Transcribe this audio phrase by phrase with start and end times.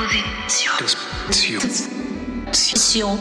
[0.00, 1.60] Disposition.
[2.48, 3.18] Disposition.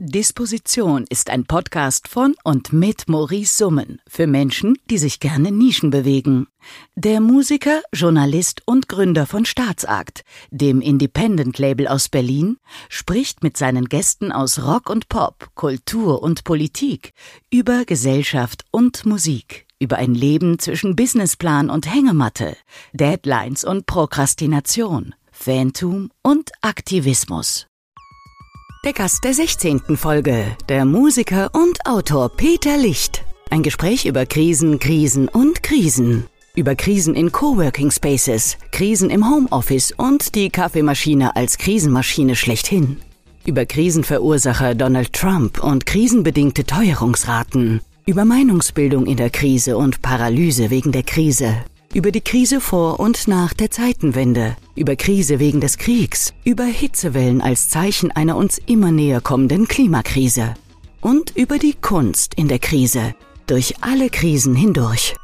[0.00, 5.90] Disposition ist ein Podcast von und mit Maurice Summen für Menschen, die sich gerne Nischen
[5.90, 6.48] bewegen.
[6.96, 12.56] Der Musiker, Journalist und Gründer von Staatsakt, dem Independent-Label aus Berlin,
[12.88, 17.12] spricht mit seinen Gästen aus Rock und Pop, Kultur und Politik
[17.48, 22.56] über Gesellschaft und Musik, über ein Leben zwischen Businessplan und Hängematte,
[22.92, 27.68] Deadlines und Prokrastination, Fantum und Aktivismus.
[28.84, 29.96] Der Gast der 16.
[29.96, 33.22] Folge, der Musiker und Autor Peter Licht.
[33.48, 36.26] Ein Gespräch über Krisen, Krisen und Krisen.
[36.56, 42.96] Über Krisen in Coworking Spaces, Krisen im Homeoffice und die Kaffeemaschine als Krisenmaschine schlechthin.
[43.46, 47.80] Über Krisenverursacher Donald Trump und krisenbedingte Teuerungsraten.
[48.06, 53.28] Über Meinungsbildung in der Krise und Paralyse wegen der Krise über die Krise vor und
[53.28, 58.92] nach der Zeitenwende, über Krise wegen des Kriegs, über Hitzewellen als Zeichen einer uns immer
[58.92, 60.54] näher kommenden Klimakrise
[61.00, 63.14] und über die Kunst in der Krise,
[63.46, 65.14] durch alle Krisen hindurch.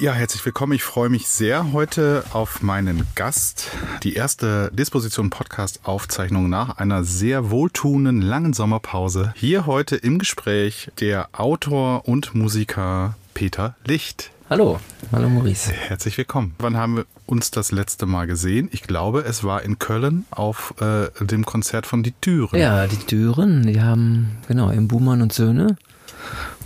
[0.00, 0.72] Ja, herzlich willkommen.
[0.72, 3.70] Ich freue mich sehr heute auf meinen Gast.
[4.02, 9.34] Die erste Disposition Podcast Aufzeichnung nach einer sehr wohltuenden langen Sommerpause.
[9.36, 14.31] Hier heute im Gespräch der Autor und Musiker Peter Licht.
[14.52, 14.78] Hallo,
[15.12, 15.72] hallo Maurice.
[15.72, 16.54] Herzlich willkommen.
[16.58, 18.68] Wann haben wir uns das letzte Mal gesehen?
[18.70, 22.60] Ich glaube, es war in Köln auf äh, dem Konzert von Die Türen.
[22.60, 25.78] Ja, Die Türen, die haben, genau, im Buhmann und Söhne.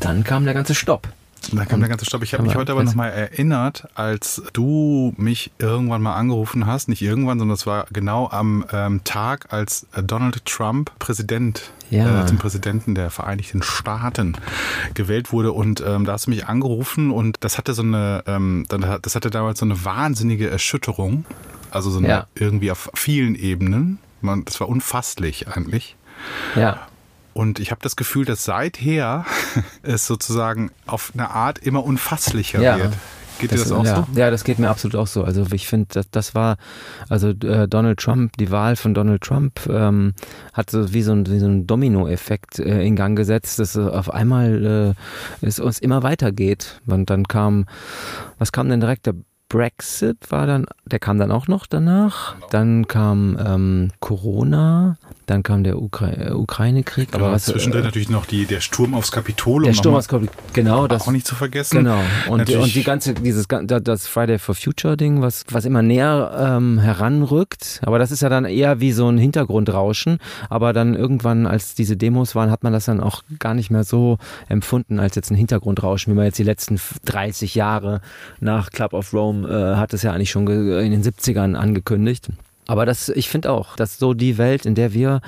[0.00, 1.06] Dann kam der ganze Stopp.
[1.52, 2.22] Da kam der ganze Stopp.
[2.24, 6.88] Ich habe mich heute aber nochmal erinnert, als du mich irgendwann mal angerufen hast.
[6.88, 12.22] Nicht irgendwann, sondern es war genau am ähm, Tag, als Donald Trump Präsident, Ja.
[12.22, 14.36] äh, zum Präsidenten der Vereinigten Staaten
[14.94, 15.52] gewählt wurde.
[15.52, 18.66] Und ähm, da hast du mich angerufen und das hatte so eine, ähm,
[19.02, 21.26] das hatte damals so eine wahnsinnige Erschütterung.
[21.70, 22.26] Also so eine, Ja.
[22.34, 23.98] irgendwie auf vielen Ebenen.
[24.20, 25.94] Man, das war unfasslich eigentlich.
[26.56, 26.80] Ja,
[27.36, 29.26] Und ich habe das Gefühl, dass seither
[29.82, 32.78] es sozusagen auf eine Art immer unfasslicher Ja.
[32.78, 32.94] wird.
[33.38, 34.18] Geht dir das auch ja, so?
[34.18, 35.22] Ja, das geht mir absolut auch so.
[35.22, 36.56] Also ich finde, das, das war,
[37.10, 40.14] also äh, Donald Trump, die Wahl von Donald Trump ähm,
[40.54, 43.80] hat so wie so ein, wie so ein Domino-Effekt äh, in Gang gesetzt, dass äh,
[43.80, 44.94] auf einmal
[45.42, 46.80] äh, es uns immer weitergeht.
[46.86, 47.66] Und dann kam,
[48.38, 49.04] was kam denn direkt?
[49.04, 49.14] Der
[49.48, 52.34] Brexit war dann, der kam dann auch noch danach.
[52.50, 54.96] Dann kam ähm, Corona,
[55.26, 57.10] dann kam der Ukra äh, Ukraine-Krieg.
[57.12, 59.62] Aber was, zwischendrin äh, natürlich noch die, der Sturm aufs Kapitol.
[59.62, 61.78] der Sturm aus Kopf, genau, das auch nicht zu vergessen.
[61.78, 62.00] Genau.
[62.28, 66.56] Und, Natürlich- und die ganze, dieses das Friday for Future Ding, was, was immer näher
[66.56, 67.80] ähm, heranrückt.
[67.84, 70.18] Aber das ist ja dann eher wie so ein Hintergrundrauschen.
[70.48, 73.84] Aber dann irgendwann, als diese Demos waren, hat man das dann auch gar nicht mehr
[73.84, 74.18] so
[74.48, 78.00] empfunden als jetzt ein Hintergrundrauschen, wie man jetzt die letzten 30 Jahre
[78.40, 82.28] nach Club of Rome äh, hat es ja eigentlich schon in den 70ern angekündigt.
[82.68, 85.20] Aber das, ich finde auch, dass so die Welt, in der wir,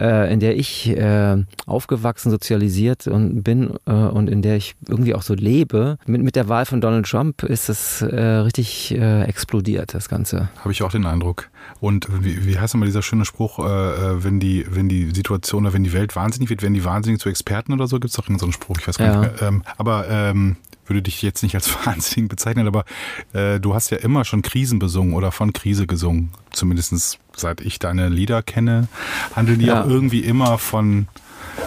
[0.00, 1.36] äh, in der ich äh,
[1.66, 6.36] aufgewachsen, sozialisiert und bin äh, und in der ich irgendwie auch so lebe, mit, mit
[6.36, 10.48] der Wahl von Donald Trump ist es äh, richtig äh, explodiert, das Ganze.
[10.60, 11.48] Habe ich auch den Eindruck.
[11.80, 15.64] Und wie, wie heißt nochmal dieser schöne Spruch, äh, äh, wenn die, wenn die Situation
[15.64, 17.96] oder wenn die Welt wahnsinnig wird, werden die wahnsinnig zu Experten oder so?
[17.96, 19.20] Gibt es doch irgendeinen so einen Spruch, ich weiß gar Ja.
[19.22, 19.48] nicht mehr.
[19.48, 20.56] Ähm, aber ähm,
[20.88, 22.84] würde dich jetzt nicht als wahnsinnig bezeichnen, aber
[23.32, 26.30] äh, du hast ja immer schon Krisen besungen oder von Krise gesungen.
[26.52, 28.88] Zumindest seit ich deine Lieder kenne,
[29.34, 29.82] handeln die Ja.
[29.82, 31.08] auch irgendwie immer von,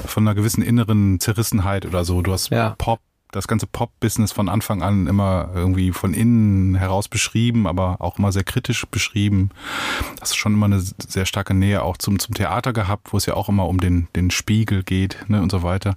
[0.05, 2.21] von einer gewissen inneren Zerrissenheit oder so.
[2.21, 2.75] Du hast Ja.
[2.77, 2.99] Pop,
[3.31, 8.31] das ganze Pop-Business von Anfang an immer irgendwie von innen heraus beschrieben, aber auch immer
[8.31, 9.51] sehr kritisch beschrieben.
[10.19, 13.35] Hast schon immer eine sehr starke Nähe auch zum, zum Theater gehabt, wo es ja
[13.35, 15.95] auch immer um den, den Spiegel geht ne, und so weiter.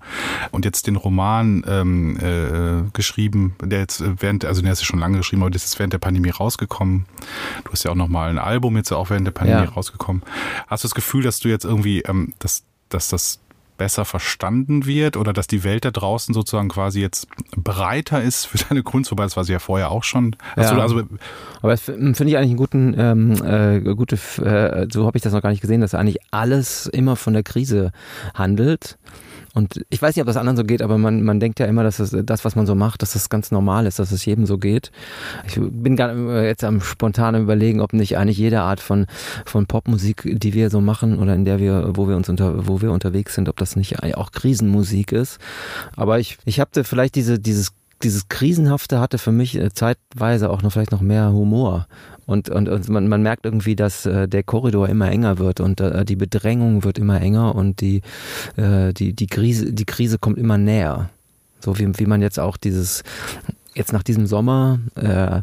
[0.50, 5.00] Und jetzt den Roman ähm, äh, geschrieben, der jetzt während, also der ist ja schon
[5.00, 7.06] lange geschrieben, aber das ist während der Pandemie rausgekommen.
[7.65, 9.71] Du hast ja auch nochmal ein Album jetzt auch während der Pandemie Ja.
[9.71, 10.22] rausgekommen.
[10.66, 13.41] Hast du das Gefühl, dass du jetzt irgendwie, ähm, dass, dass das
[13.82, 17.26] besser verstanden wird oder dass die Welt da draußen sozusagen quasi jetzt
[17.56, 20.37] breiter ist für deine Kunst, wobei das war sie ja vorher auch schon.
[20.56, 20.78] Ja.
[20.78, 21.03] also
[21.62, 25.33] Aber das finde ich eigentlich einen guten, ähm, äh, gute, äh, so habe ich das
[25.33, 27.91] noch gar nicht gesehen, dass eigentlich alles immer von der Krise
[28.34, 28.98] handelt.
[29.54, 31.83] Und ich weiß nicht, ob das anderen so geht, aber man, man denkt ja immer,
[31.83, 34.47] dass das, das, was man so macht, dass das ganz normal ist, dass es jedem
[34.47, 34.91] so geht.
[35.47, 39.07] Ich bin gar jetzt am spontanen überlegen, ob nicht eigentlich jede Art von,
[39.45, 42.81] von Popmusik, die wir so machen oder in der wir, wo wir uns unter, wo
[42.81, 45.39] wir unterwegs sind, ob das nicht auch Krisenmusik ist.
[45.97, 47.72] Aber ich, ich habe vielleicht diese, dieses
[48.03, 51.87] dieses Krisenhafte hatte für mich äh, zeitweise auch noch vielleicht noch mehr Humor.
[52.27, 55.80] Und, und, und man, man merkt irgendwie, dass äh, der Korridor immer enger wird und
[55.80, 58.03] äh, die Bedrängung wird immer enger und die,
[58.57, 61.10] äh, die, die, Krise, die Krise kommt immer näher.
[61.60, 63.03] So wie, wie man jetzt auch dieses,
[63.74, 65.42] jetzt nach diesem Sommer, äh,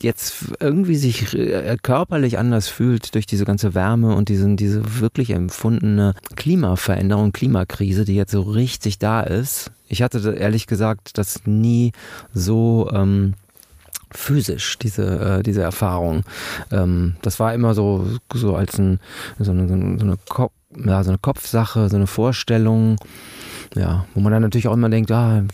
[0.00, 5.30] jetzt irgendwie sich äh, körperlich anders fühlt durch diese ganze Wärme und diesen, diese wirklich
[5.30, 9.70] empfundene Klimaveränderung, Klimakrise, die jetzt so richtig da ist.
[9.88, 11.92] Ich hatte ehrlich gesagt das nie
[12.32, 13.34] so ähm,
[14.12, 16.24] physisch, diese, äh, diese Erfahrung.
[16.70, 19.00] Ähm, das war immer so, so als ein,
[19.38, 22.96] so eine, so eine, Kopf, ja, so eine Kopfsache, so eine Vorstellung,
[23.74, 25.44] ja, wo man dann natürlich auch immer denkt, ah,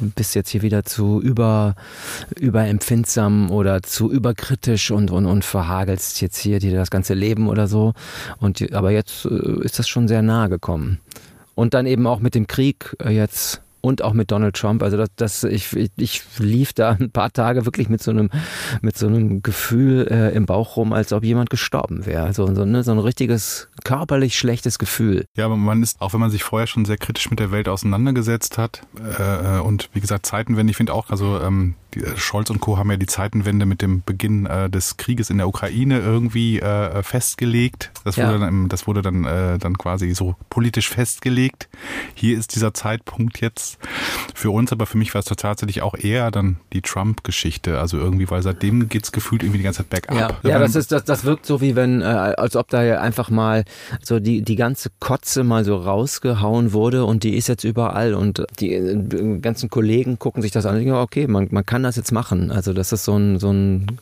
[0.00, 1.74] bist jetzt hier wieder zu über,
[2.38, 7.66] überempfindsam oder zu überkritisch und, und, und verhagelst jetzt hier dir das ganze Leben oder
[7.66, 7.92] so.
[8.38, 11.00] Und, aber jetzt äh, ist das schon sehr nahe gekommen.
[11.54, 14.82] Und dann eben auch mit dem Krieg äh, jetzt und auch mit Donald Trump.
[14.82, 18.30] Also das, das ich, ich lief da ein paar Tage wirklich mit so einem,
[18.82, 22.24] mit so einem Gefühl äh, im Bauch rum, als ob jemand gestorben wäre.
[22.24, 25.26] Also so, ne, so ein richtiges körperlich schlechtes Gefühl.
[25.36, 27.68] Ja, aber man ist, auch wenn man sich vorher schon sehr kritisch mit der Welt
[27.68, 28.82] auseinandergesetzt hat
[29.18, 31.85] äh, und wie gesagt, Zeitenwende, ich finde auch, also ähm, äh,
[32.16, 32.76] Scholz und Co.
[32.78, 37.02] haben ja die Zeitenwende mit dem Beginn äh, des Krieges in der Ukraine irgendwie äh,
[37.02, 37.90] festgelegt.
[38.04, 38.38] Das wurde ja.
[38.38, 41.68] dann, das wurde dann, äh, dann quasi so politisch festgelegt.
[42.14, 43.78] Hier ist dieser Zeitpunkt jetzt
[44.34, 47.78] für uns, aber für mich war es tatsächlich auch eher dann die Trump-Geschichte.
[47.78, 50.44] Also irgendwie, weil seitdem geht es gefühlt irgendwie die ganze Zeit bergab.
[50.44, 53.30] Ja, ja das, ist, das, das wirkt so wie wenn, äh, als ob da einfach
[53.30, 53.64] mal
[54.02, 58.44] so die, die ganze Kotze mal so rausgehauen wurde und die ist jetzt überall und
[58.60, 61.96] die, äh, ganzen Kollegen gucken sich das an und denken, okay, man, man kann das
[61.96, 62.50] jetzt machen.
[62.50, 63.98] Also dass es so ein, so ein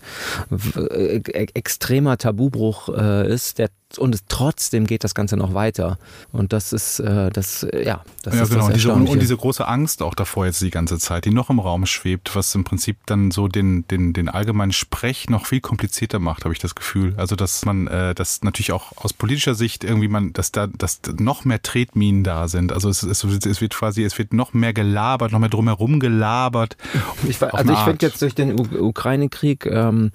[0.77, 1.21] äh,
[1.55, 3.69] extremer Tabubruch äh, ist, der
[3.99, 5.99] und trotzdem geht das Ganze noch weiter.
[6.33, 8.67] Und das ist, äh, das, ja, das ja, ist genau.
[8.69, 11.59] das diese, und diese große Angst auch davor jetzt die ganze Zeit, die noch im
[11.59, 16.19] Raum schwebt, was im Prinzip dann so den, den, den allgemeinen Sprech noch viel komplizierter
[16.19, 17.15] macht, habe ich das Gefühl.
[17.17, 21.01] Also, dass man, äh, dass natürlich auch aus politischer Sicht irgendwie man, dass da, dass
[21.19, 22.73] noch mehr Tretminen da sind.
[22.73, 26.77] Also, es, es, es wird quasi, es wird noch mehr gelabert, noch mehr drumherum gelabert.
[27.27, 30.11] Ich, also, ich finde jetzt durch den Ukraine-Krieg, ähm,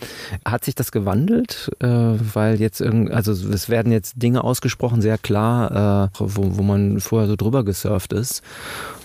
[0.46, 5.18] hat sich das gewandelt, äh, weil jetzt irgendwie, also, es werden jetzt Dinge ausgesprochen, sehr
[5.18, 8.42] klar, äh, wo, wo man vorher so drüber gesurft ist.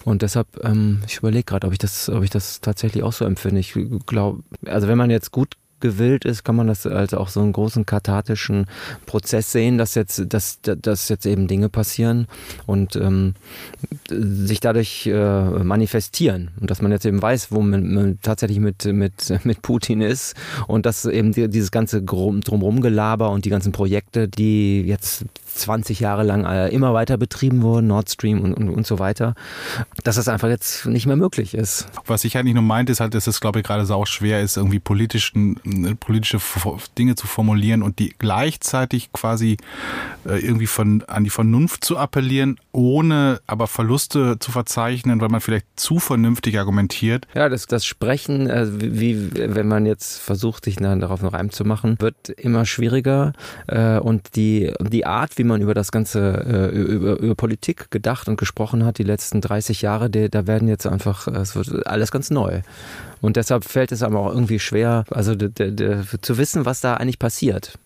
[0.04, 1.72] Und deshalb, ähm, ich überlege gerade, ob
[2.08, 3.60] ob ich das tatsächlich auch so empfinde.
[3.60, 3.74] Ich
[4.06, 5.54] glaube, also wenn man jetzt gut
[5.84, 8.64] gewillt ist, kann man das als auch so einen großen kathartischen
[9.04, 12.26] Prozess sehen, dass jetzt, dass, dass jetzt eben Dinge passieren
[12.64, 13.34] und ähm,
[14.08, 16.52] sich dadurch äh, manifestieren.
[16.58, 20.34] Und dass man jetzt eben weiß, wo man, man, tatsächlich mit, mit, mit Putin ist
[20.66, 26.00] und dass eben die, dieses ganze drumherum Gelaber und die ganzen Projekte, die jetzt 20
[26.00, 29.34] Jahre lang äh, immer weiter betrieben wurden, Nord Stream und, und, und so weiter,
[30.02, 31.86] dass das einfach jetzt nicht mehr möglich ist.
[32.06, 34.56] Was ich eigentlich nur meinte, ist halt, dass es, glaube ich, gerade sau schwer ist,
[34.56, 36.40] irgendwie politischen, äh, politische
[36.98, 39.56] Dinge zu formulieren und die gleichzeitig quasi
[40.26, 45.40] äh, irgendwie von, an die Vernunft zu appellieren, ohne aber Verluste zu verzeichnen, weil man
[45.40, 47.26] vielleicht zu vernünftig argumentiert.
[47.34, 48.48] Ja, das, das Sprechen,
[48.80, 53.32] wie wenn man jetzt versucht, sich darauf einen Reim zu machen, wird immer schwieriger
[54.02, 58.28] und die, die Art, wie wie man über das Ganze, äh, über, über Politik gedacht
[58.28, 62.10] und gesprochen hat, die letzten 30 Jahre, die, da werden jetzt einfach, es wird alles
[62.10, 62.62] ganz neu.
[63.20, 66.80] Und deshalb fällt es aber auch irgendwie schwer, also de, de, de, zu wissen, was
[66.80, 67.78] da eigentlich passiert.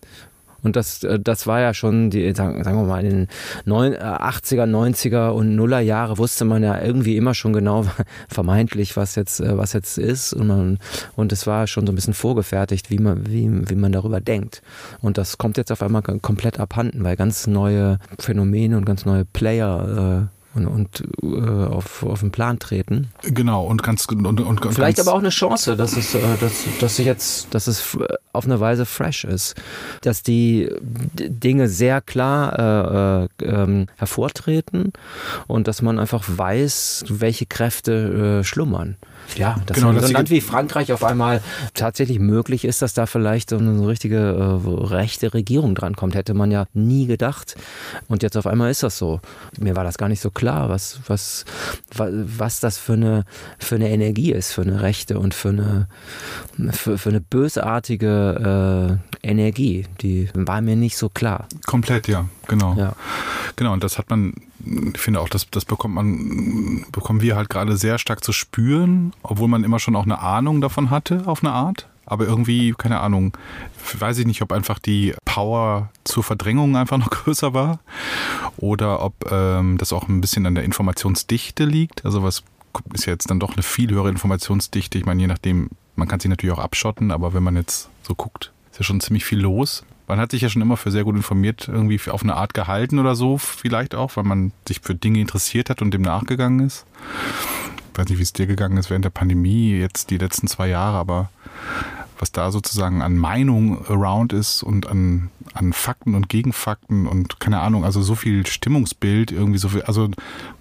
[0.63, 3.27] Und das, äh, das war ja schon, die, sagen, wir mal, in den
[3.67, 7.85] 80er, 90er und Nuller Jahre wusste man ja irgendwie immer schon genau,
[8.29, 10.33] vermeintlich, was jetzt, äh, was jetzt ist.
[10.33, 10.79] Und, man,
[11.15, 14.61] und es war schon so ein bisschen vorgefertigt, wie man, wie, wie man darüber denkt.
[15.01, 19.25] Und das kommt jetzt auf einmal komplett abhanden, weil ganz neue Phänomene und ganz neue
[19.25, 23.09] Player äh, und, und äh, auf, auf den Plan treten.
[23.23, 26.65] Genau, und ganz und, und, Vielleicht ganz aber auch eine Chance, dass es, äh, dass,
[26.79, 27.97] dass jetzt, dass es
[28.33, 29.55] auf eine Weise fresh ist.
[30.01, 34.93] Dass die Dinge sehr klar äh, äh, ähm, hervortreten
[35.47, 38.97] und dass man einfach weiß, welche Kräfte äh, schlummern
[39.37, 41.41] ja, dass genau, in so ein Land wie Frankreich auf einmal
[41.73, 46.51] tatsächlich möglich ist, dass da vielleicht so eine richtige äh, rechte Regierung drankommt, hätte man
[46.51, 47.55] ja nie gedacht.
[48.07, 49.19] Und jetzt auf einmal ist das so.
[49.59, 51.45] Mir war das gar nicht so klar, was, was,
[51.95, 53.25] was, was das für eine,
[53.57, 55.87] für eine Energie ist, für eine rechte und für eine,
[56.71, 59.85] für, für eine bösartige äh, Energie.
[60.01, 61.47] Die war mir nicht so klar.
[61.65, 62.75] Komplett, ja, genau.
[62.75, 62.93] Ja.
[63.55, 64.33] Genau, und das hat man
[64.93, 69.13] ich finde auch, das, das bekommt man, bekommen wir halt gerade sehr stark zu spüren,
[69.23, 71.87] obwohl man immer schon auch eine Ahnung davon hatte, auf eine Art.
[72.05, 73.37] Aber irgendwie, keine Ahnung,
[73.97, 77.79] weiß ich nicht, ob einfach die Power zur Verdrängung einfach noch größer war
[78.57, 82.03] oder ob ähm, das auch ein bisschen an der Informationsdichte liegt.
[82.05, 82.43] Also was
[82.93, 84.97] ist ja jetzt dann doch eine viel höhere Informationsdichte.
[84.97, 88.15] Ich meine, je nachdem, man kann sich natürlich auch abschotten, aber wenn man jetzt so
[88.15, 91.03] guckt, ist ja schon ziemlich viel los man hat sich ja schon immer für sehr
[91.03, 94.95] gut informiert irgendwie auf eine Art gehalten oder so, vielleicht auch, weil man sich für
[94.95, 96.85] Dinge interessiert hat und dem nachgegangen ist.
[97.93, 100.67] Ich weiß nicht, wie es dir gegangen ist während der Pandemie, jetzt die letzten zwei
[100.67, 101.29] Jahre, aber
[102.19, 107.61] was da sozusagen an Meinung around ist und an, an Fakten und Gegenfakten und keine
[107.61, 110.09] Ahnung, also so viel Stimmungsbild, irgendwie so viel, also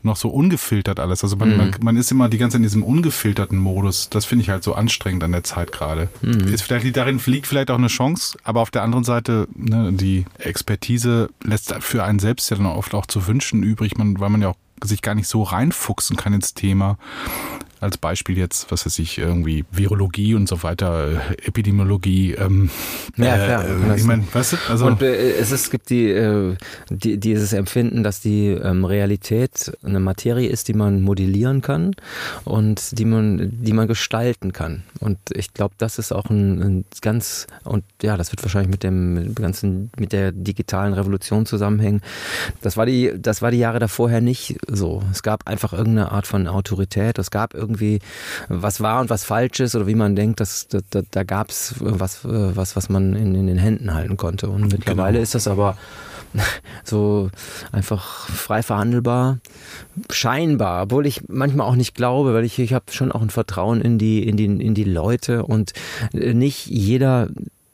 [0.03, 1.25] noch so ungefiltert alles.
[1.25, 1.57] Also man, mhm.
[1.57, 4.09] man, man, ist immer die ganze Zeit in diesem ungefilterten Modus.
[4.09, 6.09] Das finde ich halt so anstrengend an der Zeit gerade.
[6.23, 6.53] Mhm.
[6.53, 10.27] Ist vielleicht, darin liegt vielleicht auch eine Chance, aber auf der anderen Seite, ne, die
[10.39, 14.43] Expertise lässt für einen selbst ja dann oft auch zu wünschen übrig, man, weil man
[14.43, 16.99] ja auch sich gar nicht so reinfuchsen kann ins Thema
[17.81, 22.35] als Beispiel jetzt, was weiß ich, irgendwie Virologie und so weiter, äh, Epidemiologie.
[22.35, 22.71] Ähm,
[23.17, 23.65] ja, klar.
[23.65, 26.57] Äh, ich meine, weißt du, also und äh, es, ist, gibt die, äh,
[26.91, 31.95] die, dieses Empfinden, dass die ähm, Realität eine Materie ist, die man modellieren kann
[32.45, 34.83] und die man, die man gestalten kann.
[35.01, 38.83] Und ich glaube, das ist auch ein, ein, ganz und ja, das wird wahrscheinlich mit
[38.83, 42.01] dem ganzen mit der digitalen Revolution zusammenhängen.
[42.63, 45.03] Das war die, das war die Jahre davorher nicht so.
[45.13, 47.19] Es gab einfach irgendeine Art von Autorität.
[47.19, 48.01] Es gab irgendwie
[48.49, 51.51] was wahr und was falsch ist oder wie man denkt, dass, da, da, da gab
[51.51, 54.49] es was, was, was man in, in den Händen halten konnte.
[54.49, 55.23] Und mittlerweile genau.
[55.23, 55.77] ist das aber
[56.85, 57.31] so
[57.73, 59.39] einfach frei verhandelbar,
[60.11, 63.81] scheinbar, obwohl ich manchmal auch nicht glaube, weil ich, ich habe schon auch ein Vertrauen
[63.81, 65.73] in die, in die, in die Leute und
[66.13, 67.29] nicht jeder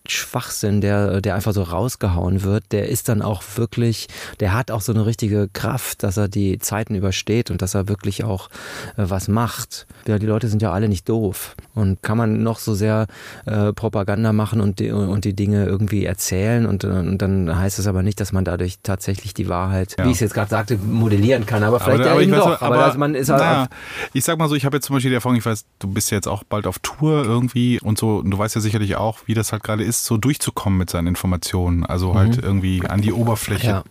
[0.07, 4.09] Schwachsinn, der, der einfach so rausgehauen wird, der ist dann auch wirklich,
[4.39, 7.89] der hat auch so eine richtige Kraft, dass er die Zeiten übersteht und dass er
[7.89, 8.51] wirklich auch
[8.97, 9.87] äh, was macht.
[10.07, 11.57] Ja, die Leute sind ja alle nicht doof.
[11.75, 13.07] Und kann man noch so sehr
[13.47, 17.87] äh, Propaganda machen und die, und die Dinge irgendwie erzählen und, und dann heißt es
[17.87, 20.05] aber nicht, dass man dadurch tatsächlich die Wahrheit, ja.
[20.05, 21.63] wie ich es jetzt gerade sagte, modellieren kann.
[21.63, 22.63] Aber vielleicht aber, aber doch.
[22.63, 23.69] aber, aber man ist halt naja,
[24.13, 26.11] ich sag mal so, ich habe jetzt zum Beispiel die Erfahrung, ich weiß, du bist
[26.11, 29.21] ja jetzt auch bald auf Tour irgendwie und so, und du weißt ja sicherlich auch,
[29.27, 31.85] wie das halt gerade ist ist, so durchzukommen mit seinen Informationen.
[31.85, 32.43] Also halt mhm.
[32.43, 33.67] irgendwie an die Oberfläche.
[33.67, 33.85] Ja.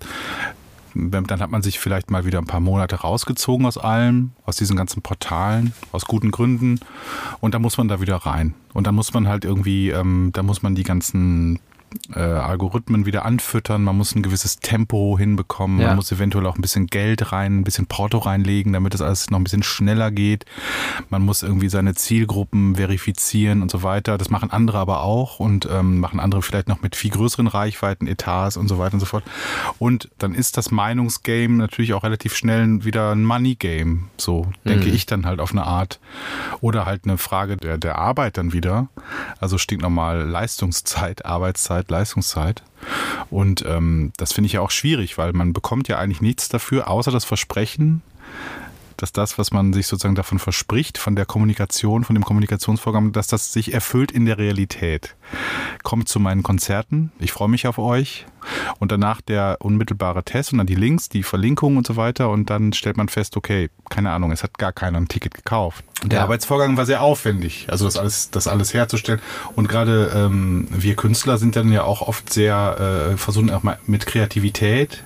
[0.96, 4.76] Dann hat man sich vielleicht mal wieder ein paar Monate rausgezogen aus allem, aus diesen
[4.76, 6.80] ganzen Portalen, aus guten Gründen.
[7.40, 8.54] Und dann muss man da wieder rein.
[8.74, 11.60] Und dann muss man halt irgendwie, ähm, da muss man die ganzen
[12.16, 15.88] äh, Algorithmen wieder anfüttern, man muss ein gewisses Tempo hinbekommen, ja.
[15.88, 19.30] man muss eventuell auch ein bisschen Geld rein, ein bisschen Porto reinlegen, damit das alles
[19.30, 20.46] noch ein bisschen schneller geht.
[21.10, 24.18] Man muss irgendwie seine Zielgruppen verifizieren und so weiter.
[24.18, 28.08] Das machen andere aber auch und ähm, machen andere vielleicht noch mit viel größeren Reichweiten,
[28.08, 29.24] Etats und so weiter und so fort.
[29.80, 34.94] Und dann ist das Meinungsgame natürlich auch relativ schnell wieder ein Money-Game, so denke mhm.
[34.94, 36.00] ich dann halt auf eine Art.
[36.62, 38.88] Oder halt eine Frage der, der Arbeit dann wieder.
[39.40, 42.64] Also stinknormal Leistungszeit, Arbeitszeit Zeit, Leistungszeit.
[43.30, 46.90] Und ähm, das finde ich ja auch schwierig, weil man bekommt ja eigentlich nichts dafür,
[46.90, 48.02] außer das Versprechen,
[48.98, 53.28] dass das, was man sich sozusagen davon verspricht, von der Kommunikation, von dem Kommunikationsvorgang, dass
[53.28, 55.16] das sich erfüllt in der Realität.
[55.84, 58.26] Kommt zu meinen Konzerten, ich freue mich auf euch.
[58.80, 62.30] Und danach der unmittelbare Test und dann die Links, die Verlinkungen und so weiter.
[62.30, 65.86] Und dann stellt man fest, okay, keine Ahnung, es hat gar keiner ein Ticket gekauft.
[66.04, 66.24] Der ja.
[66.26, 69.22] Arbeitsvorgang war sehr aufwendig, also das alles, das alles herzustellen.
[69.56, 73.80] Und gerade ähm, wir Künstler sind dann ja auch oft sehr äh, versuchen auch mal
[73.86, 75.04] mit Kreativität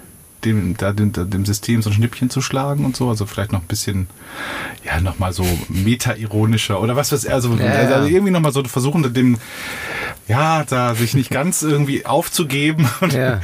[0.48, 3.10] dem, da, dem, dem System so ein Schnippchen zu schlagen und so.
[3.10, 4.08] Also vielleicht noch ein bisschen,
[4.86, 9.14] ja, nochmal so meta-ironischer oder was weiß ich, also, ja, also irgendwie nochmal so versuchen,
[9.14, 9.38] dem,
[10.28, 13.42] ja, da sich nicht ganz irgendwie aufzugeben und, ja.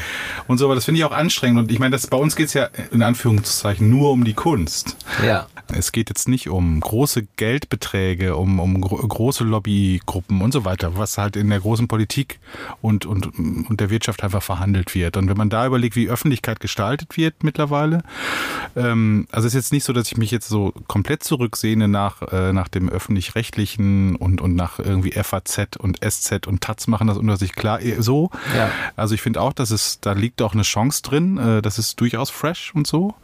[0.48, 1.60] und so, aber das finde ich auch anstrengend.
[1.60, 4.98] Und ich meine, das bei uns geht es ja in Anführungszeichen nur um die Kunst.
[5.26, 5.48] Ja.
[5.72, 11.18] Es geht jetzt nicht um große Geldbeträge, um, um große Lobbygruppen und so weiter, was
[11.18, 12.40] halt in der großen Politik
[12.82, 15.16] und, und, und der Wirtschaft einfach verhandelt wird.
[15.18, 18.04] Und wenn man da überlegt, wie Öffentlichkeit gestaltet wird mittlerweile,
[18.76, 22.22] ähm, also es ist jetzt nicht so, dass ich mich jetzt so komplett zurücksehne nach,
[22.32, 27.18] äh, nach dem öffentlich-rechtlichen und, und nach irgendwie FAZ und SZ und Taz machen das
[27.18, 28.30] unter sich klar äh, so.
[28.56, 28.72] Ja.
[28.96, 32.00] Also ich finde auch, dass es, da liegt auch eine Chance drin, äh, das ist
[32.00, 33.16] durchaus fresh und so.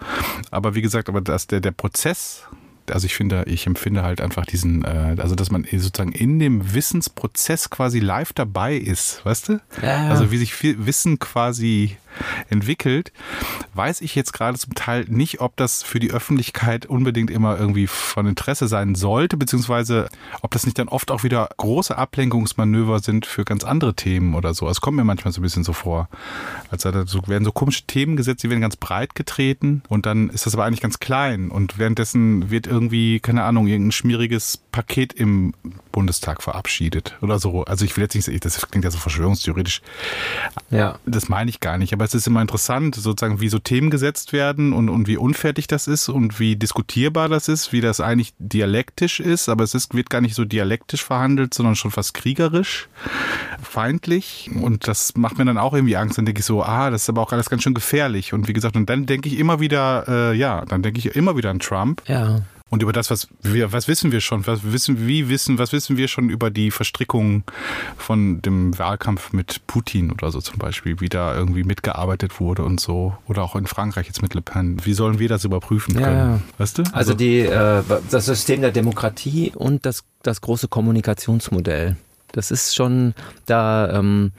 [0.51, 2.47] Aber wie gesagt, aber dass der, der Prozess
[2.91, 6.73] also ich finde, ich empfinde halt einfach diesen, äh, also dass man sozusagen in dem
[6.73, 9.61] Wissensprozess quasi live dabei ist, weißt du?
[9.81, 10.09] Ja, ja.
[10.09, 11.97] Also wie sich viel Wissen quasi
[12.49, 13.11] entwickelt,
[13.73, 17.87] weiß ich jetzt gerade zum Teil nicht, ob das für die Öffentlichkeit unbedingt immer irgendwie
[17.87, 20.09] von Interesse sein sollte, beziehungsweise
[20.41, 24.53] ob das nicht dann oft auch wieder große Ablenkungsmanöver sind für ganz andere Themen oder
[24.53, 24.67] so.
[24.67, 26.09] Es kommt mir manchmal so ein bisschen so vor.
[26.71, 26.93] Da
[27.27, 30.65] werden so komische Themen gesetzt, die werden ganz breit getreten und dann ist das aber
[30.65, 32.78] eigentlich ganz klein und währenddessen wird irgendwie,
[33.19, 35.53] keine Ahnung, irgendein schmieriges Paket im
[35.91, 37.65] Bundestag verabschiedet oder so.
[37.65, 39.81] Also ich will jetzt nicht, das klingt ja so verschwörungstheoretisch.
[40.69, 40.97] Ja.
[41.05, 44.31] Das meine ich gar nicht, aber es ist immer interessant, sozusagen, wie so Themen gesetzt
[44.31, 48.33] werden und, und wie unfertig das ist und wie diskutierbar das ist, wie das eigentlich
[48.39, 52.87] dialektisch ist, aber es ist, wird gar nicht so dialektisch verhandelt, sondern schon fast kriegerisch,
[53.61, 56.17] feindlich und das macht mir dann auch irgendwie Angst.
[56.17, 58.53] Dann denke ich so, ah, das ist aber auch alles ganz schön gefährlich und wie
[58.53, 61.59] gesagt, und dann denke ich immer wieder, äh, ja, dann denke ich immer wieder an
[61.59, 62.01] Trump.
[62.07, 62.43] Ja.
[62.69, 65.97] Und über das, was wir, was wissen wir schon, was, wissen, wie wissen, was wissen
[65.97, 67.43] wir schon über die Verstrickung
[67.97, 72.79] von dem Wahlkampf mit Putin oder so zum Beispiel, wie da irgendwie mitgearbeitet wurde und
[72.79, 73.15] so.
[73.27, 74.83] Oder auch in Frankreich jetzt mit Le Pen.
[74.85, 76.15] Wie sollen wir das überprüfen können?
[76.15, 76.83] Ja, Weißt du?
[76.83, 81.97] Also, also die, äh, das System der Demokratie und das, das große Kommunikationsmodell.
[82.31, 83.13] Das ist schon
[83.45, 84.31] da ähm,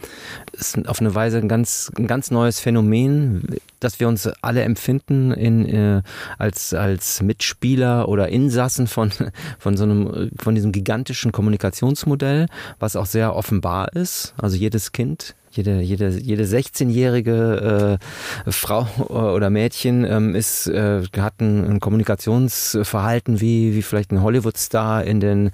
[0.52, 5.32] ist auf eine Weise ein ganz, ein ganz neues Phänomen, dass wir uns alle empfinden
[5.32, 6.02] in, äh,
[6.38, 9.10] als, als Mitspieler oder Insassen von,
[9.58, 12.46] von so einem, von diesem gigantischen Kommunikationsmodell,
[12.78, 14.34] was auch sehr offenbar ist.
[14.38, 17.98] Also jedes Kind jede, jede, jede 16-jährige
[18.46, 24.22] äh, Frau oder Mädchen ähm, ist, äh, hat ein, ein Kommunikationsverhalten wie, wie vielleicht ein
[24.22, 25.50] Hollywood-Star in den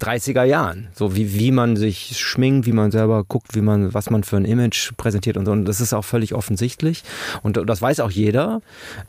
[0.00, 0.88] 30er Jahren.
[0.94, 4.36] So wie, wie man sich schminkt, wie man selber guckt, wie man, was man für
[4.36, 5.52] ein Image präsentiert und so.
[5.52, 7.02] Und das ist auch völlig offensichtlich.
[7.42, 8.60] Und das weiß auch jeder.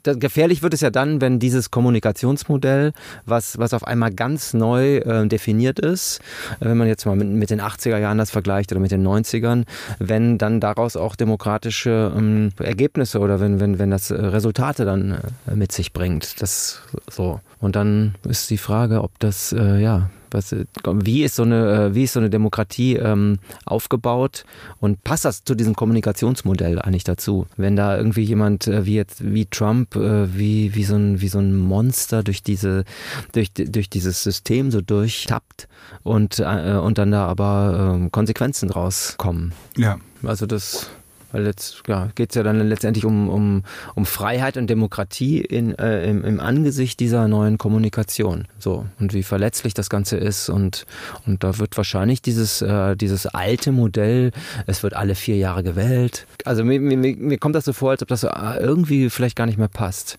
[0.04, 2.94] Das, gefährlich wird es ja dann, wenn dieses Kommunikationsmodell,
[3.26, 6.20] was, was auf einmal ganz neu äh, definiert ist,
[6.60, 9.06] äh, wenn man jetzt mal mit, mit den 80er Jahren das vergleicht oder mit den
[9.06, 9.64] 90ern,
[10.00, 15.20] wenn dann daraus auch demokratische ähm, Ergebnisse oder wenn, wenn, wenn das äh, Resultate dann
[15.48, 16.42] äh, mit sich bringt.
[16.42, 17.40] Das so.
[17.60, 20.56] Und dann ist die Frage, ob das, äh, ja, was,
[20.86, 24.46] wie, ist so eine, äh, wie ist so eine Demokratie ähm, aufgebaut
[24.80, 27.48] und passt das zu diesem Kommunikationsmodell eigentlich dazu?
[27.58, 31.28] Wenn da irgendwie jemand äh, wie jetzt wie Trump, äh, wie, wie, so ein, wie
[31.28, 32.84] so ein Monster durch, diese,
[33.32, 35.68] durch, durch dieses System so durchtappt
[36.04, 39.54] und, äh, und dann da aber ähm, Konsequenzen draus kommen.
[39.76, 39.98] Ja.
[40.24, 40.90] Also das
[41.32, 43.64] weil jetzt ja, geht es ja dann letztendlich um, um,
[43.96, 48.48] um Freiheit und Demokratie in, äh, im, im Angesicht dieser neuen Kommunikation.
[48.60, 50.50] So, und wie verletzlich das Ganze ist.
[50.50, 50.86] Und,
[51.26, 54.32] und da wird wahrscheinlich dieses, äh, dieses alte Modell,
[54.66, 56.26] es wird alle vier Jahre gewählt.
[56.46, 58.30] Also mir, mir, mir kommt das so vor, als ob das äh,
[58.60, 60.18] irgendwie vielleicht gar nicht mehr passt.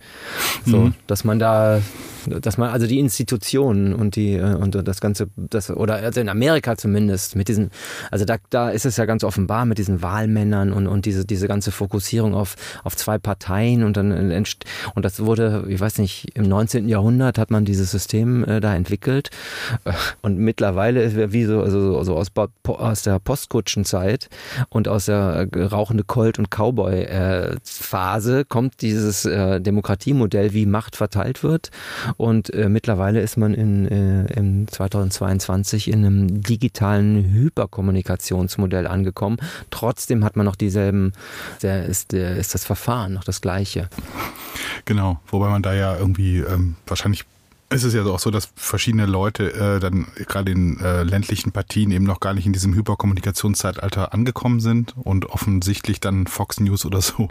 [0.67, 0.95] So, mhm.
[1.07, 1.81] dass man da
[2.27, 6.29] dass man also die Institutionen und die äh, und das ganze das oder also in
[6.29, 7.71] Amerika zumindest mit diesen
[8.11, 11.49] also da, da ist es ja ganz offenbar mit diesen Wahlmännern und und diese diese
[11.49, 14.11] ganze Fokussierung auf auf zwei Parteien und dann
[14.95, 16.89] und das wurde ich weiß nicht im 19.
[16.89, 19.31] Jahrhundert hat man dieses System äh, da entwickelt
[19.85, 22.29] äh, und mittlerweile wie so also, also aus
[22.65, 24.29] aus der Postkutschenzeit
[24.69, 27.57] und aus der äh, rauchende Colt und Cowboy äh,
[28.49, 31.71] kommt dieses äh, Demokratiemodell wie Macht verteilt wird
[32.17, 39.39] und äh, mittlerweile ist man in, im 2022 in einem digitalen Hyperkommunikationsmodell angekommen.
[39.71, 40.57] Trotzdem hat man noch
[40.89, 41.13] dieselben,
[41.63, 43.89] der ist, der ist das Verfahren noch das gleiche.
[44.85, 47.25] Genau, wobei man da ja irgendwie ähm, wahrscheinlich
[47.71, 51.91] es ist ja auch so, dass verschiedene Leute äh, dann gerade in äh, ländlichen Partien
[51.91, 57.03] eben noch gar nicht in diesem Hyperkommunikationszeitalter angekommen sind und offensichtlich dann Fox News oder
[57.03, 57.29] so,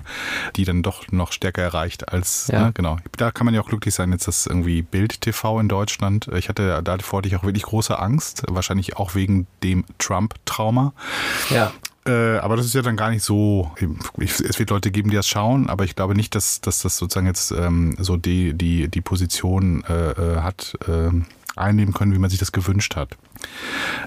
[0.56, 2.66] die dann doch noch stärker erreicht als, ja.
[2.66, 2.98] ne, genau.
[3.18, 6.28] Da kann man ja auch glücklich sein, jetzt das irgendwie Bild TV in Deutschland.
[6.36, 10.94] Ich hatte da vor ich auch wirklich große Angst, wahrscheinlich auch wegen dem Trump-Trauma.
[11.50, 11.74] Ja.
[12.08, 13.72] Äh, aber das ist ja dann gar nicht so.
[14.18, 16.98] Ich, es wird Leute geben, die das schauen, aber ich glaube nicht, dass, dass das
[16.98, 21.12] sozusagen jetzt ähm, so die, die, die Position äh, äh hat, äh,
[21.58, 23.18] einnehmen können, wie man sich das gewünscht hat.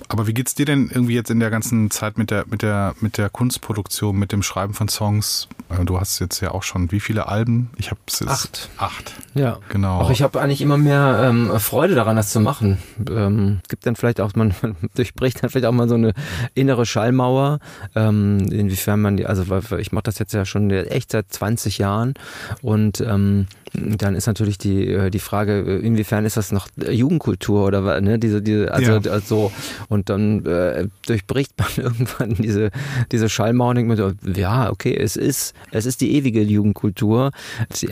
[0.09, 2.95] Aber wie geht's dir denn irgendwie jetzt in der ganzen Zeit mit der, mit der,
[3.01, 5.49] mit der Kunstproduktion, mit dem Schreiben von Songs?
[5.69, 7.71] Äh, du hast jetzt ja auch schon wie viele Alben?
[7.77, 8.71] Ich habe es acht.
[8.77, 9.14] Acht.
[9.35, 10.01] Ja, genau.
[10.01, 12.79] Auch ich habe eigentlich immer mehr ähm, Freude daran, das zu machen.
[13.09, 16.12] Ähm, gibt dann vielleicht auch, man, man durchbricht dann vielleicht auch mal so eine
[16.55, 17.61] innere Schallmauer.
[17.95, 19.45] Ähm, inwiefern man die, also
[19.79, 22.14] ich mache das jetzt ja schon echt seit 20 Jahren
[22.62, 27.65] und ähm, dann ist natürlich die, äh, die Frage, äh, inwiefern ist das noch Jugendkultur
[27.65, 29.53] oder ne, diese, diese, also ja so.
[29.89, 32.71] Und dann äh, durchbricht man irgendwann diese,
[33.13, 37.31] diese Schallmauer und so, ja, okay, es ist, es ist die ewige Jugendkultur,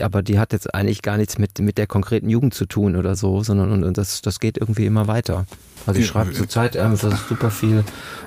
[0.01, 3.15] aber die hat jetzt eigentlich gar nichts mit, mit der konkreten Jugend zu tun oder
[3.15, 5.45] so, sondern und das, das geht irgendwie immer weiter.
[5.89, 7.83] Also ich schreibe zurzeit einfach super viel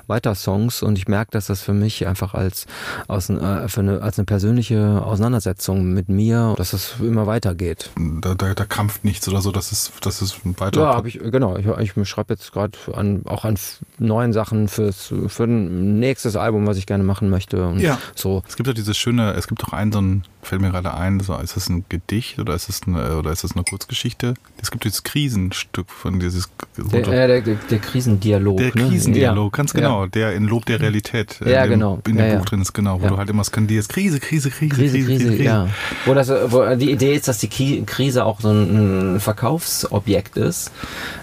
[0.07, 2.65] weiter Songs und ich merke, dass das für mich einfach als,
[3.07, 7.89] als, äh, für eine, als eine persönliche Auseinandersetzung mit mir, dass es immer weitergeht.
[7.95, 10.81] Da, da, da krampft nichts oder so, dass es, dass es weiter.
[10.81, 11.57] Ja, habe ich, genau.
[11.57, 13.57] Ich, ich schreibe jetzt gerade an, auch an
[13.97, 17.65] neuen Sachen fürs, für ein nächstes Album, was ich gerne machen möchte.
[17.65, 17.97] Und ja.
[18.15, 18.43] So.
[18.47, 21.21] Es gibt ja dieses schöne, es gibt doch einen so ein, fällt mir gerade ein,
[21.21, 24.33] so, ist das ein Gedicht oder ist das eine, oder ist das eine Kurzgeschichte?
[24.61, 26.49] Es gibt dieses Krisenstück von dieses.
[26.77, 28.57] Der, äh, der, der, der Krisendialog.
[28.57, 28.89] Der ne?
[28.89, 29.57] Krisendialog, ja.
[29.57, 30.03] ganz genau.
[30.03, 30.09] Ja.
[30.09, 31.99] Der in Lob der Realität äh, ja, genau.
[32.07, 34.91] in dem Buch drin ist, genau, wo du halt immer skandierst, Krise, Krise, Krise, Krise,
[34.91, 35.43] Krise, Krise, Krise.
[35.43, 35.67] Ja.
[36.05, 40.71] Wo, das, wo die Idee ist, dass die Krise auch so ein Verkaufsobjekt ist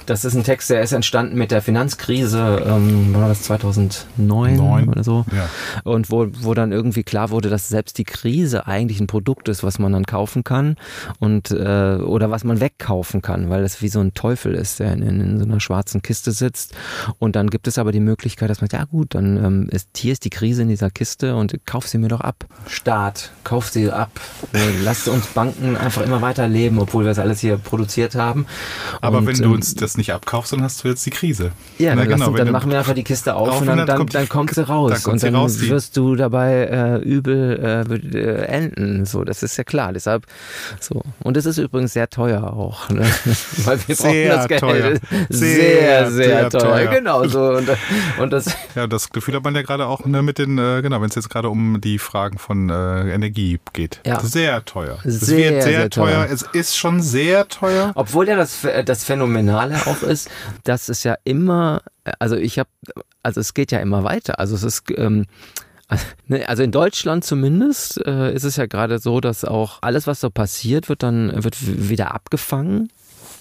[0.07, 4.89] Das ist ein Text, der ist entstanden mit der Finanzkrise, ähm, war das 2009 Neun.
[4.89, 5.25] oder so?
[5.33, 5.49] Ja.
[5.85, 9.63] Und wo, wo dann irgendwie klar wurde, dass selbst die Krise eigentlich ein Produkt ist,
[9.63, 10.77] was man dann kaufen kann
[11.21, 14.93] und äh, oder was man wegkaufen kann, weil das wie so ein Teufel ist, der
[14.93, 16.75] in, in so einer schwarzen Kiste sitzt.
[17.19, 19.89] Und dann gibt es aber die Möglichkeit, dass man sagt, ja gut, dann ähm, ist
[19.97, 22.45] hier ist die Krise in dieser Kiste und kauf sie mir doch ab.
[22.69, 24.11] Staat, kauf sie ab.
[24.53, 28.47] Äh, Lasst uns Banken einfach immer weiter leben, obwohl wir das alles hier produziert haben.
[29.01, 31.53] Aber Und, wenn du ähm, uns das nicht abkaufst, dann hast du jetzt die Krise.
[31.79, 34.15] ja, Na dann, genau, dann machen wir einfach die Kiste auf, und dann, dann, kommt
[34.15, 34.91] dann kommt sie raus.
[34.93, 39.05] dann kommt und dann raus, wirst du dabei äh, übel äh, äh, enden.
[39.07, 39.93] So, das ist ja klar.
[39.93, 40.27] Deshalb
[40.81, 41.03] so.
[41.23, 42.89] Und es ist übrigens sehr teuer auch.
[42.91, 43.01] Ne?
[43.65, 44.61] Weil wir brauchen Sehr das Geld.
[44.61, 44.95] teuer.
[45.29, 46.61] Sehr, sehr, Sehr teuer.
[46.61, 46.87] teuer.
[46.87, 47.41] Genau so.
[47.51, 47.69] Und,
[48.19, 51.01] und das Ja, das Gefühl hat man ja gerade auch ne, mit den, äh, genau,
[51.01, 54.01] wenn es jetzt gerade um die Fragen von äh, Energie geht.
[54.07, 54.21] Ja.
[54.21, 54.99] Sehr teuer.
[55.05, 56.27] es Sehr, wird sehr, sehr teuer.
[56.27, 56.29] teuer.
[56.31, 57.93] Es ist schon sehr teuer.
[57.95, 60.31] Obwohl ja das, das Phänomenale auch ist,
[60.65, 61.83] dass es ja immer,
[62.19, 62.71] also ich habe,
[63.23, 64.39] also es geht ja immer weiter.
[64.39, 65.27] Also es ist, ähm,
[66.27, 70.21] ne, also in Deutschland zumindest äh, ist es ja gerade so, dass auch alles, was
[70.21, 71.57] so passiert, wird dann wird
[71.89, 72.91] wieder abgefangen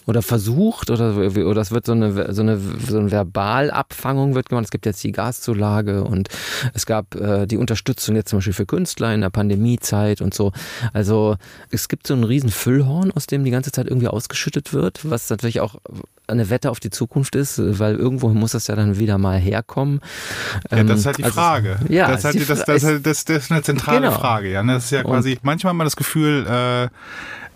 [0.05, 4.65] oder versucht oder, oder es wird so eine, so eine, so eine Verbalabfangung wird gemacht.
[4.65, 6.29] Es gibt jetzt die Gaszulage und
[6.73, 10.51] es gab äh, die Unterstützung jetzt zum Beispiel für Künstler in der Pandemiezeit und so.
[10.93, 11.35] Also
[11.71, 15.29] es gibt so einen riesen Füllhorn, aus dem die ganze Zeit irgendwie ausgeschüttet wird, was
[15.29, 15.75] natürlich auch
[16.29, 19.99] eine Wette auf die Zukunft ist, weil irgendwo muss das ja dann wieder mal herkommen.
[20.71, 21.77] Ja, das ist halt die also- Frage.
[21.89, 24.11] Ja, das ist, halt, die das, das, ist- das, das ist eine zentrale Genau.
[24.19, 24.49] Frage.
[24.51, 24.73] Ja, ne?
[24.73, 26.89] Das ist ja quasi, manchmal hat man das Gefühl, äh,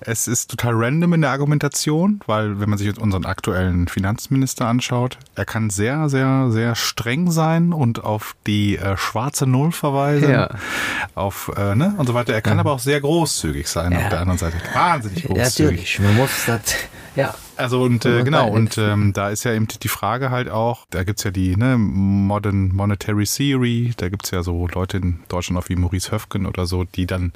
[0.05, 4.67] es ist total random in der Argumentation, weil wenn man sich jetzt unseren aktuellen Finanzminister
[4.67, 10.29] anschaut, er kann sehr, sehr, sehr streng sein und auf die äh, schwarze Null verweisen,
[10.29, 10.49] Ja.
[11.15, 12.33] auf äh, ne und so weiter.
[12.33, 14.57] Er kann aber auch sehr großzügig sein auf der anderen Seite.
[14.73, 15.61] Wahnsinnig Ja, großzügig.
[15.69, 16.61] natürlich, man muss das,
[17.15, 17.35] ja.
[17.55, 21.03] Also und äh, genau, und ähm, da ist ja eben die Frage halt auch, da
[21.03, 25.69] gibt's ja die ne, Modern Monetary Theory, da gibt's ja so Leute in Deutschland auch
[25.69, 27.33] wie Maurice Höfgen oder so, die dann